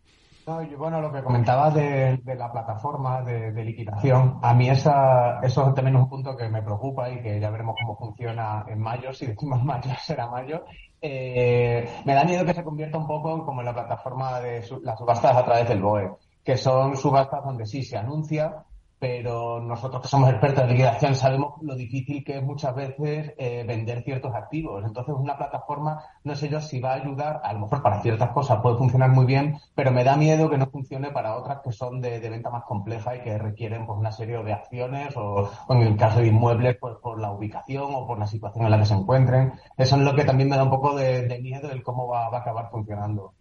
bueno, 0.47 1.01
lo 1.01 1.13
que 1.13 1.23
comentabas 1.23 1.75
de, 1.75 2.19
la 2.25 2.51
plataforma 2.51 3.23
de, 3.23 3.65
liquidación, 3.65 4.39
a 4.43 4.55
mí 4.55 4.71
esa, 4.71 5.41
eso 5.43 5.75
también 5.75 5.97
es 5.97 6.03
un 6.03 6.09
punto 6.09 6.37
que 6.37 6.49
me 6.49 6.63
preocupa 6.63 7.11
y 7.11 7.21
que 7.21 7.41
ya 7.41 7.51
veremos 7.51 7.77
cómo 7.81 7.97
funciona 7.99 8.65
en 8.69 8.81
mayo. 8.81 9.13
Si 9.13 9.27
decimos 9.27 9.63
mayo, 9.65 9.91
será 10.01 10.29
mayo. 10.29 10.65
Eh, 11.03 11.87
me 12.05 12.15
da 12.15 12.25
miedo 12.25 12.45
que 12.45 12.55
se 12.55 12.65
convierta 12.65 12.99
un 12.99 13.07
poco 13.07 13.45
como 13.45 13.61
en 13.61 13.67
la 13.67 13.75
plataforma 13.75 14.41
de 14.41 14.65
las 14.83 14.99
subastas 14.99 15.37
a 15.37 15.45
través 15.45 15.69
del 15.69 15.83
BOE, 15.83 16.11
que 16.43 16.57
son 16.57 16.97
subastas 16.97 17.45
donde 17.45 17.67
sí 17.67 17.83
se 17.83 17.99
anuncia, 17.99 18.65
pero 18.99 19.61
nosotros 19.61 20.03
que 20.03 20.09
somos 20.09 20.31
expertos 20.31 20.65
en 20.65 20.71
liquidación 20.71 21.15
sabemos 21.15 21.55
lo 21.63 21.77
difícil 21.77 22.25
que 22.25 22.39
es 22.39 22.43
muchas 22.43 22.75
veces 22.75 23.33
eh, 23.39 23.65
vender 23.67 24.03
ciertos 24.03 24.35
activos. 24.35 24.85
Entonces, 24.85 25.15
una 25.17 25.37
plataforma, 25.37 26.03
no 26.25 26.35
sé 26.35 26.49
yo 26.49 26.61
si 26.61 26.81
va 26.81 26.93
a 26.93 26.95
ayudar, 26.95 27.41
a 27.45 27.53
lo 27.53 27.61
mejor 27.61 27.83
para 27.83 28.03
ciertas 28.03 28.31
cosas 28.31 28.61
puede 28.61 28.77
funcionar 28.77 29.11
muy 29.11 29.25
bien, 29.25 29.57
pero 29.75 29.93
me 29.93 30.03
da 30.03 30.17
miedo 30.17 30.51
que 30.51 30.59
no 30.59 30.67
funcione 30.67 31.11
para 31.11 31.37
otras 31.37 31.61
que 31.63 31.73
son 31.73 32.01
de, 32.01 32.19
venta 32.29 32.51
más 32.51 32.65
compleja 32.65 33.17
y 33.17 33.21
que 33.21 33.39
requieren 33.39 33.87
pues 33.87 33.99
una 33.99 34.11
serie 34.11 34.43
de 34.43 34.53
acciones 34.53 35.17
o, 35.17 35.51
en 35.69 35.83
el 35.83 35.97
caso 35.97 36.21
de 36.21 36.27
inmuebles 36.27 36.77
pues 36.81 36.97
por 37.01 37.21
la 37.21 37.31
ubicación 37.31 37.95
o 37.95 38.07
por 38.07 38.19
la 38.19 38.27
situación 38.27 38.65
en 38.65 38.71
la 38.73 38.79
que 38.79 38.87
se 38.87 38.95
encuentren. 38.95 39.53
Eso 39.77 39.97
es 39.97 40.03
lo 40.03 40.15
que 40.15 40.25
también 40.25 40.49
me 40.49 40.57
da 40.57 40.65
un 40.65 40.71
poco 40.71 40.97
de, 40.97 41.39
miedo 41.41 41.69
del 41.69 41.83
cómo 41.83 42.09
va 42.09 42.27
a 42.27 42.39
acabar 42.39 42.69
funcionando. 42.71 43.33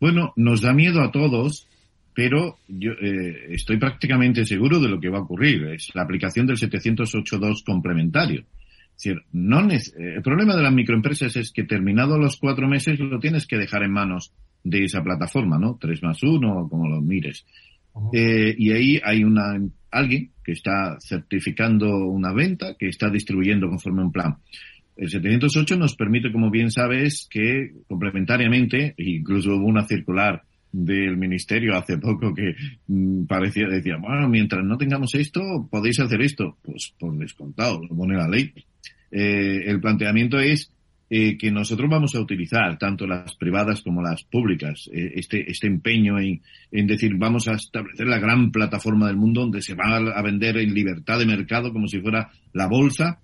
Bueno, 0.00 0.32
nos 0.36 0.62
da 0.62 0.72
miedo 0.72 1.02
a 1.02 1.10
todos 1.10 1.68
pero 2.14 2.58
yo 2.68 2.92
eh, 2.92 3.46
estoy 3.50 3.78
prácticamente 3.78 4.44
seguro 4.44 4.80
de 4.80 4.88
lo 4.88 5.00
que 5.00 5.08
va 5.08 5.18
a 5.18 5.22
ocurrir. 5.22 5.64
Es 5.66 5.90
la 5.94 6.02
aplicación 6.02 6.46
del 6.46 6.56
708.2 6.56 7.64
complementario. 7.64 8.40
Es 8.40 9.04
decir, 9.04 9.22
no 9.32 9.66
eh, 9.70 9.80
el 10.16 10.22
problema 10.22 10.56
de 10.56 10.62
las 10.62 10.72
microempresas 10.72 11.36
es 11.36 11.52
que 11.52 11.64
terminado 11.64 12.18
los 12.18 12.36
cuatro 12.36 12.68
meses 12.68 12.98
lo 12.98 13.18
tienes 13.18 13.46
que 13.46 13.56
dejar 13.56 13.82
en 13.84 13.92
manos 13.92 14.32
de 14.62 14.84
esa 14.84 15.02
plataforma, 15.02 15.58
¿no? 15.58 15.78
Tres 15.80 16.02
más 16.02 16.22
uno, 16.22 16.68
como 16.68 16.88
lo 16.88 17.00
mires. 17.00 17.46
Eh, 18.12 18.54
y 18.56 18.70
ahí 18.72 19.00
hay 19.02 19.24
una, 19.24 19.58
alguien 19.90 20.30
que 20.44 20.52
está 20.52 20.98
certificando 21.00 22.06
una 22.06 22.32
venta, 22.32 22.74
que 22.78 22.88
está 22.88 23.08
distribuyendo 23.08 23.68
conforme 23.68 24.02
un 24.02 24.12
plan. 24.12 24.36
El 24.96 25.08
708 25.08 25.78
nos 25.78 25.96
permite, 25.96 26.30
como 26.30 26.50
bien 26.50 26.70
sabes, 26.70 27.26
que 27.30 27.72
complementariamente, 27.88 28.94
incluso 28.98 29.56
hubo 29.56 29.66
una 29.66 29.86
circular 29.86 30.42
del 30.72 31.16
ministerio 31.16 31.76
hace 31.76 31.98
poco 31.98 32.34
que 32.34 32.54
mm, 32.86 33.24
parecía, 33.24 33.66
decía, 33.66 33.96
bueno, 33.96 34.28
mientras 34.28 34.64
no 34.64 34.76
tengamos 34.76 35.14
esto, 35.14 35.68
podéis 35.70 36.00
hacer 36.00 36.20
esto. 36.22 36.56
Pues 36.62 36.94
por 36.98 37.16
descontado, 37.18 37.80
lo 37.82 37.96
pone 37.96 38.16
la 38.16 38.28
ley. 38.28 38.52
Eh, 39.10 39.64
el 39.66 39.80
planteamiento 39.80 40.38
es 40.38 40.72
eh, 41.08 41.36
que 41.36 41.50
nosotros 41.50 41.90
vamos 41.90 42.14
a 42.14 42.20
utilizar, 42.20 42.78
tanto 42.78 43.04
las 43.06 43.34
privadas 43.34 43.82
como 43.82 44.00
las 44.00 44.22
públicas, 44.22 44.88
eh, 44.92 45.12
este, 45.16 45.50
este 45.50 45.66
empeño 45.66 46.20
en, 46.20 46.40
en 46.70 46.86
decir, 46.86 47.16
vamos 47.16 47.48
a 47.48 47.54
establecer 47.54 48.06
la 48.06 48.20
gran 48.20 48.52
plataforma 48.52 49.08
del 49.08 49.16
mundo 49.16 49.40
donde 49.40 49.62
se 49.62 49.74
va 49.74 49.96
a 49.96 50.22
vender 50.22 50.58
en 50.58 50.72
libertad 50.72 51.18
de 51.18 51.26
mercado 51.26 51.72
como 51.72 51.88
si 51.88 52.00
fuera 52.00 52.30
la 52.52 52.68
bolsa, 52.68 53.18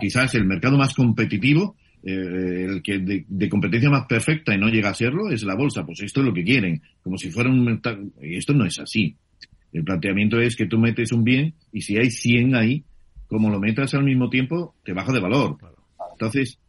quizás 0.00 0.34
el 0.34 0.46
mercado 0.46 0.78
más 0.78 0.94
competitivo, 0.94 1.76
eh, 2.08 2.66
el 2.68 2.82
que 2.82 3.00
de, 3.00 3.48
competencia 3.48 3.90
más 3.90 4.06
perfecta 4.06 4.54
y 4.54 4.58
no 4.58 4.68
llega 4.68 4.90
a 4.90 4.94
serlo 4.94 5.28
es 5.28 5.42
la 5.42 5.56
bolsa. 5.56 5.84
Pues 5.84 6.00
esto 6.02 6.20
es 6.20 6.26
lo 6.26 6.32
que 6.32 6.44
quieren, 6.44 6.80
como 7.02 7.18
si 7.18 7.30
fuera 7.30 7.50
un 7.50 7.80
Y 8.22 8.36
esto 8.36 8.54
no 8.54 8.64
es 8.64 8.78
así. 8.78 9.16
El 9.72 9.82
planteamiento 9.82 10.40
es 10.40 10.54
que 10.54 10.66
tú 10.66 10.78
metes 10.78 11.10
un 11.10 11.24
bien 11.24 11.54
y 11.72 11.82
si 11.82 11.98
hay 11.98 12.12
100 12.12 12.54
ahí, 12.54 12.84
como 13.26 13.50
lo 13.50 13.58
metas 13.58 13.92
al 13.94 14.04
mismo 14.04 14.30
tiempo, 14.30 14.76
te 14.84 14.92
baja 14.92 15.12
de 15.12 15.18
valor. 15.18 15.56
Entonces, 16.12 16.60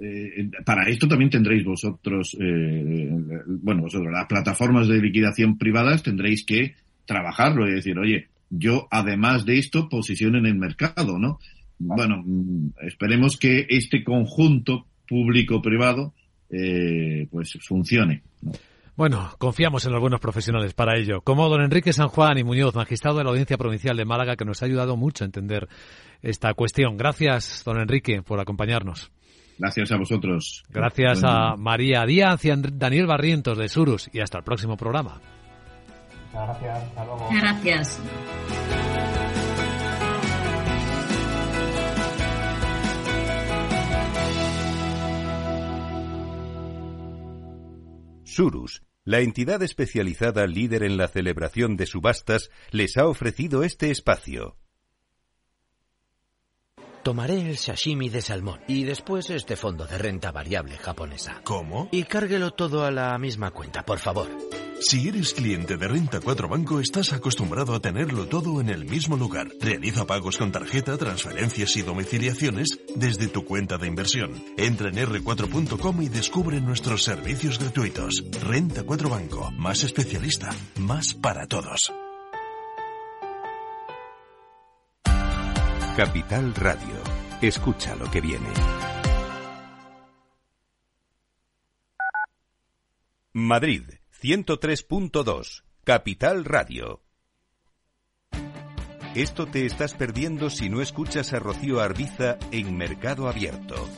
eh, 0.00 0.50
para 0.64 0.88
esto 0.88 1.06
también 1.06 1.30
tendréis 1.30 1.64
vosotros, 1.64 2.36
eh, 2.40 3.08
bueno, 3.46 3.82
vosotros, 3.82 4.12
las 4.12 4.26
plataformas 4.26 4.88
de 4.88 5.00
liquidación 5.00 5.56
privadas 5.56 6.02
tendréis 6.02 6.44
que 6.44 6.74
trabajarlo 7.06 7.68
y 7.68 7.74
decir, 7.74 7.96
oye, 7.96 8.26
yo 8.50 8.88
además 8.90 9.46
de 9.46 9.58
esto 9.58 9.88
posiciono 9.88 10.38
en 10.38 10.46
el 10.46 10.56
mercado, 10.56 11.16
¿no? 11.16 11.38
Bueno, 11.80 12.22
mm, 12.24 12.74
esperemos 12.86 13.36
que 13.36 13.66
este 13.68 14.04
conjunto 14.04 14.86
público-privado 15.08 16.14
eh, 16.50 17.26
pues 17.30 17.58
funcione. 17.66 18.22
Bueno, 18.96 19.30
confiamos 19.38 19.86
en 19.86 19.92
los 19.92 20.00
buenos 20.00 20.20
profesionales 20.20 20.74
para 20.74 20.98
ello, 20.98 21.22
como 21.22 21.48
don 21.48 21.62
Enrique 21.62 21.92
San 21.92 22.08
Juan 22.08 22.36
y 22.38 22.44
Muñoz, 22.44 22.74
magistrado 22.74 23.16
de 23.16 23.24
la 23.24 23.30
Audiencia 23.30 23.56
Provincial 23.56 23.96
de 23.96 24.04
Málaga, 24.04 24.36
que 24.36 24.44
nos 24.44 24.62
ha 24.62 24.66
ayudado 24.66 24.96
mucho 24.96 25.24
a 25.24 25.26
entender 25.26 25.68
esta 26.20 26.52
cuestión. 26.52 26.98
Gracias, 26.98 27.62
don 27.64 27.80
Enrique, 27.80 28.22
por 28.22 28.40
acompañarnos. 28.40 29.10
Gracias 29.58 29.92
a 29.92 29.96
vosotros. 29.96 30.64
Gracias 30.68 31.22
a 31.24 31.56
María 31.56 32.04
Díaz 32.04 32.44
y 32.44 32.50
a 32.50 32.56
Daniel 32.56 33.06
Barrientos 33.06 33.56
de 33.56 33.68
Surus 33.68 34.10
y 34.12 34.20
hasta 34.20 34.38
el 34.38 34.44
próximo 34.44 34.76
programa. 34.76 35.20
Gracias, 36.32 36.78
hasta 36.78 37.04
luego. 37.04 37.28
Gracias. 37.30 38.00
Surus, 48.30 48.82
la 49.04 49.20
entidad 49.20 49.62
especializada 49.62 50.46
líder 50.46 50.82
en 50.82 50.96
la 50.96 51.08
celebración 51.08 51.76
de 51.76 51.86
subastas, 51.86 52.50
les 52.70 52.96
ha 52.96 53.06
ofrecido 53.06 53.62
este 53.62 53.90
espacio. 53.90 54.56
Tomaré 57.02 57.48
el 57.48 57.56
sashimi 57.56 58.10
de 58.10 58.20
salmón 58.20 58.60
y 58.68 58.84
después 58.84 59.30
este 59.30 59.56
fondo 59.56 59.86
de 59.86 59.96
renta 59.96 60.32
variable 60.32 60.76
japonesa. 60.76 61.40
¿Cómo? 61.44 61.88
Y 61.92 62.04
cárguelo 62.04 62.50
todo 62.50 62.84
a 62.84 62.90
la 62.90 63.16
misma 63.18 63.50
cuenta, 63.52 63.84
por 63.84 63.98
favor. 63.98 64.28
Si 64.80 65.08
eres 65.08 65.34
cliente 65.34 65.76
de 65.76 65.86
Renta 65.86 66.20
4 66.20 66.48
Banco, 66.48 66.80
estás 66.80 67.12
acostumbrado 67.12 67.74
a 67.74 67.80
tenerlo 67.80 68.26
todo 68.26 68.62
en 68.62 68.70
el 68.70 68.86
mismo 68.86 69.14
lugar. 69.14 69.48
Realiza 69.60 70.06
pagos 70.06 70.38
con 70.38 70.52
tarjeta, 70.52 70.96
transferencias 70.96 71.76
y 71.76 71.82
domiciliaciones 71.82 72.80
desde 72.96 73.28
tu 73.28 73.44
cuenta 73.44 73.76
de 73.76 73.86
inversión. 73.86 74.42
Entra 74.56 74.88
en 74.88 74.96
r4.com 74.96 76.00
y 76.00 76.08
descubre 76.08 76.62
nuestros 76.62 77.04
servicios 77.04 77.58
gratuitos. 77.58 78.24
Renta 78.42 78.82
4 78.82 79.10
Banco, 79.10 79.50
más 79.52 79.84
especialista, 79.84 80.48
más 80.78 81.12
para 81.12 81.46
todos. 81.46 81.92
Capital 85.94 86.54
Radio. 86.54 87.02
Escucha 87.42 87.94
lo 87.96 88.10
que 88.10 88.22
viene. 88.22 88.48
Madrid 93.34 93.99
103.2, 94.22 95.62
Capital 95.82 96.44
Radio. 96.44 97.00
Esto 99.14 99.46
te 99.46 99.64
estás 99.64 99.94
perdiendo 99.94 100.50
si 100.50 100.68
no 100.68 100.82
escuchas 100.82 101.32
a 101.32 101.38
Rocío 101.38 101.80
Arbiza 101.80 102.36
en 102.50 102.76
Mercado 102.76 103.28
Abierto. 103.28 103.88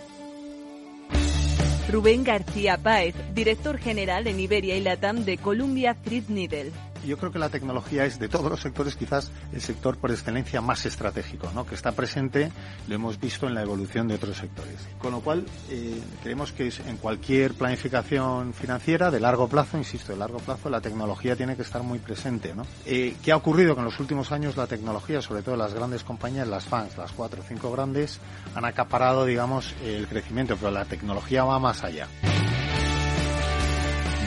Rubén 1.90 2.22
García 2.22 2.78
Páez, 2.78 3.16
director 3.34 3.78
general 3.78 4.28
en 4.28 4.38
Iberia 4.38 4.76
y 4.76 4.80
Latam 4.82 5.24
de 5.24 5.38
Columbia 5.38 5.94
Threadneedle 5.94 6.70
yo 7.06 7.18
creo 7.18 7.32
que 7.32 7.38
la 7.38 7.48
tecnología 7.48 8.04
es 8.04 8.18
de 8.18 8.28
todos 8.28 8.50
los 8.50 8.60
sectores 8.60 8.96
quizás 8.96 9.30
el 9.52 9.60
sector 9.60 9.96
por 9.96 10.10
excelencia 10.10 10.60
más 10.60 10.86
estratégico, 10.86 11.50
¿no? 11.54 11.66
que 11.66 11.74
está 11.74 11.92
presente, 11.92 12.50
lo 12.88 12.94
hemos 12.94 13.20
visto 13.20 13.46
en 13.46 13.54
la 13.54 13.62
evolución 13.62 14.08
de 14.08 14.14
otros 14.14 14.36
sectores. 14.36 14.76
Con 14.98 15.12
lo 15.12 15.20
cual, 15.20 15.46
eh, 15.70 16.00
creemos 16.22 16.52
que 16.52 16.72
en 16.86 16.96
cualquier 16.96 17.54
planificación 17.54 18.54
financiera 18.54 19.10
de 19.10 19.20
largo 19.20 19.48
plazo, 19.48 19.78
insisto, 19.78 20.12
de 20.12 20.18
largo 20.18 20.38
plazo, 20.38 20.70
la 20.70 20.80
tecnología 20.80 21.36
tiene 21.36 21.56
que 21.56 21.62
estar 21.62 21.82
muy 21.82 21.98
presente. 21.98 22.54
¿no? 22.54 22.66
Eh, 22.86 23.16
¿Qué 23.22 23.32
ha 23.32 23.36
ocurrido? 23.36 23.74
Que 23.74 23.80
en 23.80 23.86
los 23.86 24.00
últimos 24.00 24.32
años 24.32 24.56
la 24.56 24.66
tecnología, 24.66 25.20
sobre 25.22 25.42
todo 25.42 25.56
las 25.56 25.74
grandes 25.74 26.04
compañías, 26.04 26.48
las 26.48 26.64
fans, 26.64 26.96
las 26.96 27.12
cuatro 27.12 27.42
o 27.42 27.44
cinco 27.44 27.70
grandes, 27.72 28.20
han 28.54 28.64
acaparado, 28.64 29.24
digamos, 29.24 29.74
el 29.84 30.06
crecimiento, 30.06 30.56
pero 30.56 30.70
la 30.70 30.84
tecnología 30.84 31.44
va 31.44 31.58
más 31.58 31.84
allá. 31.84 32.08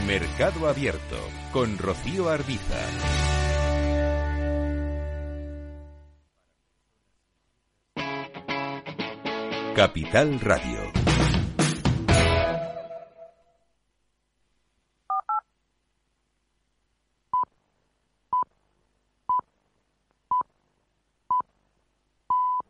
Mercado 0.05 0.67
Abierto 0.67 1.17
con 1.51 1.79
Rocío 1.79 2.29
Arbiza. 2.29 2.77
Capital 9.75 10.39
Radio. 10.41 11.14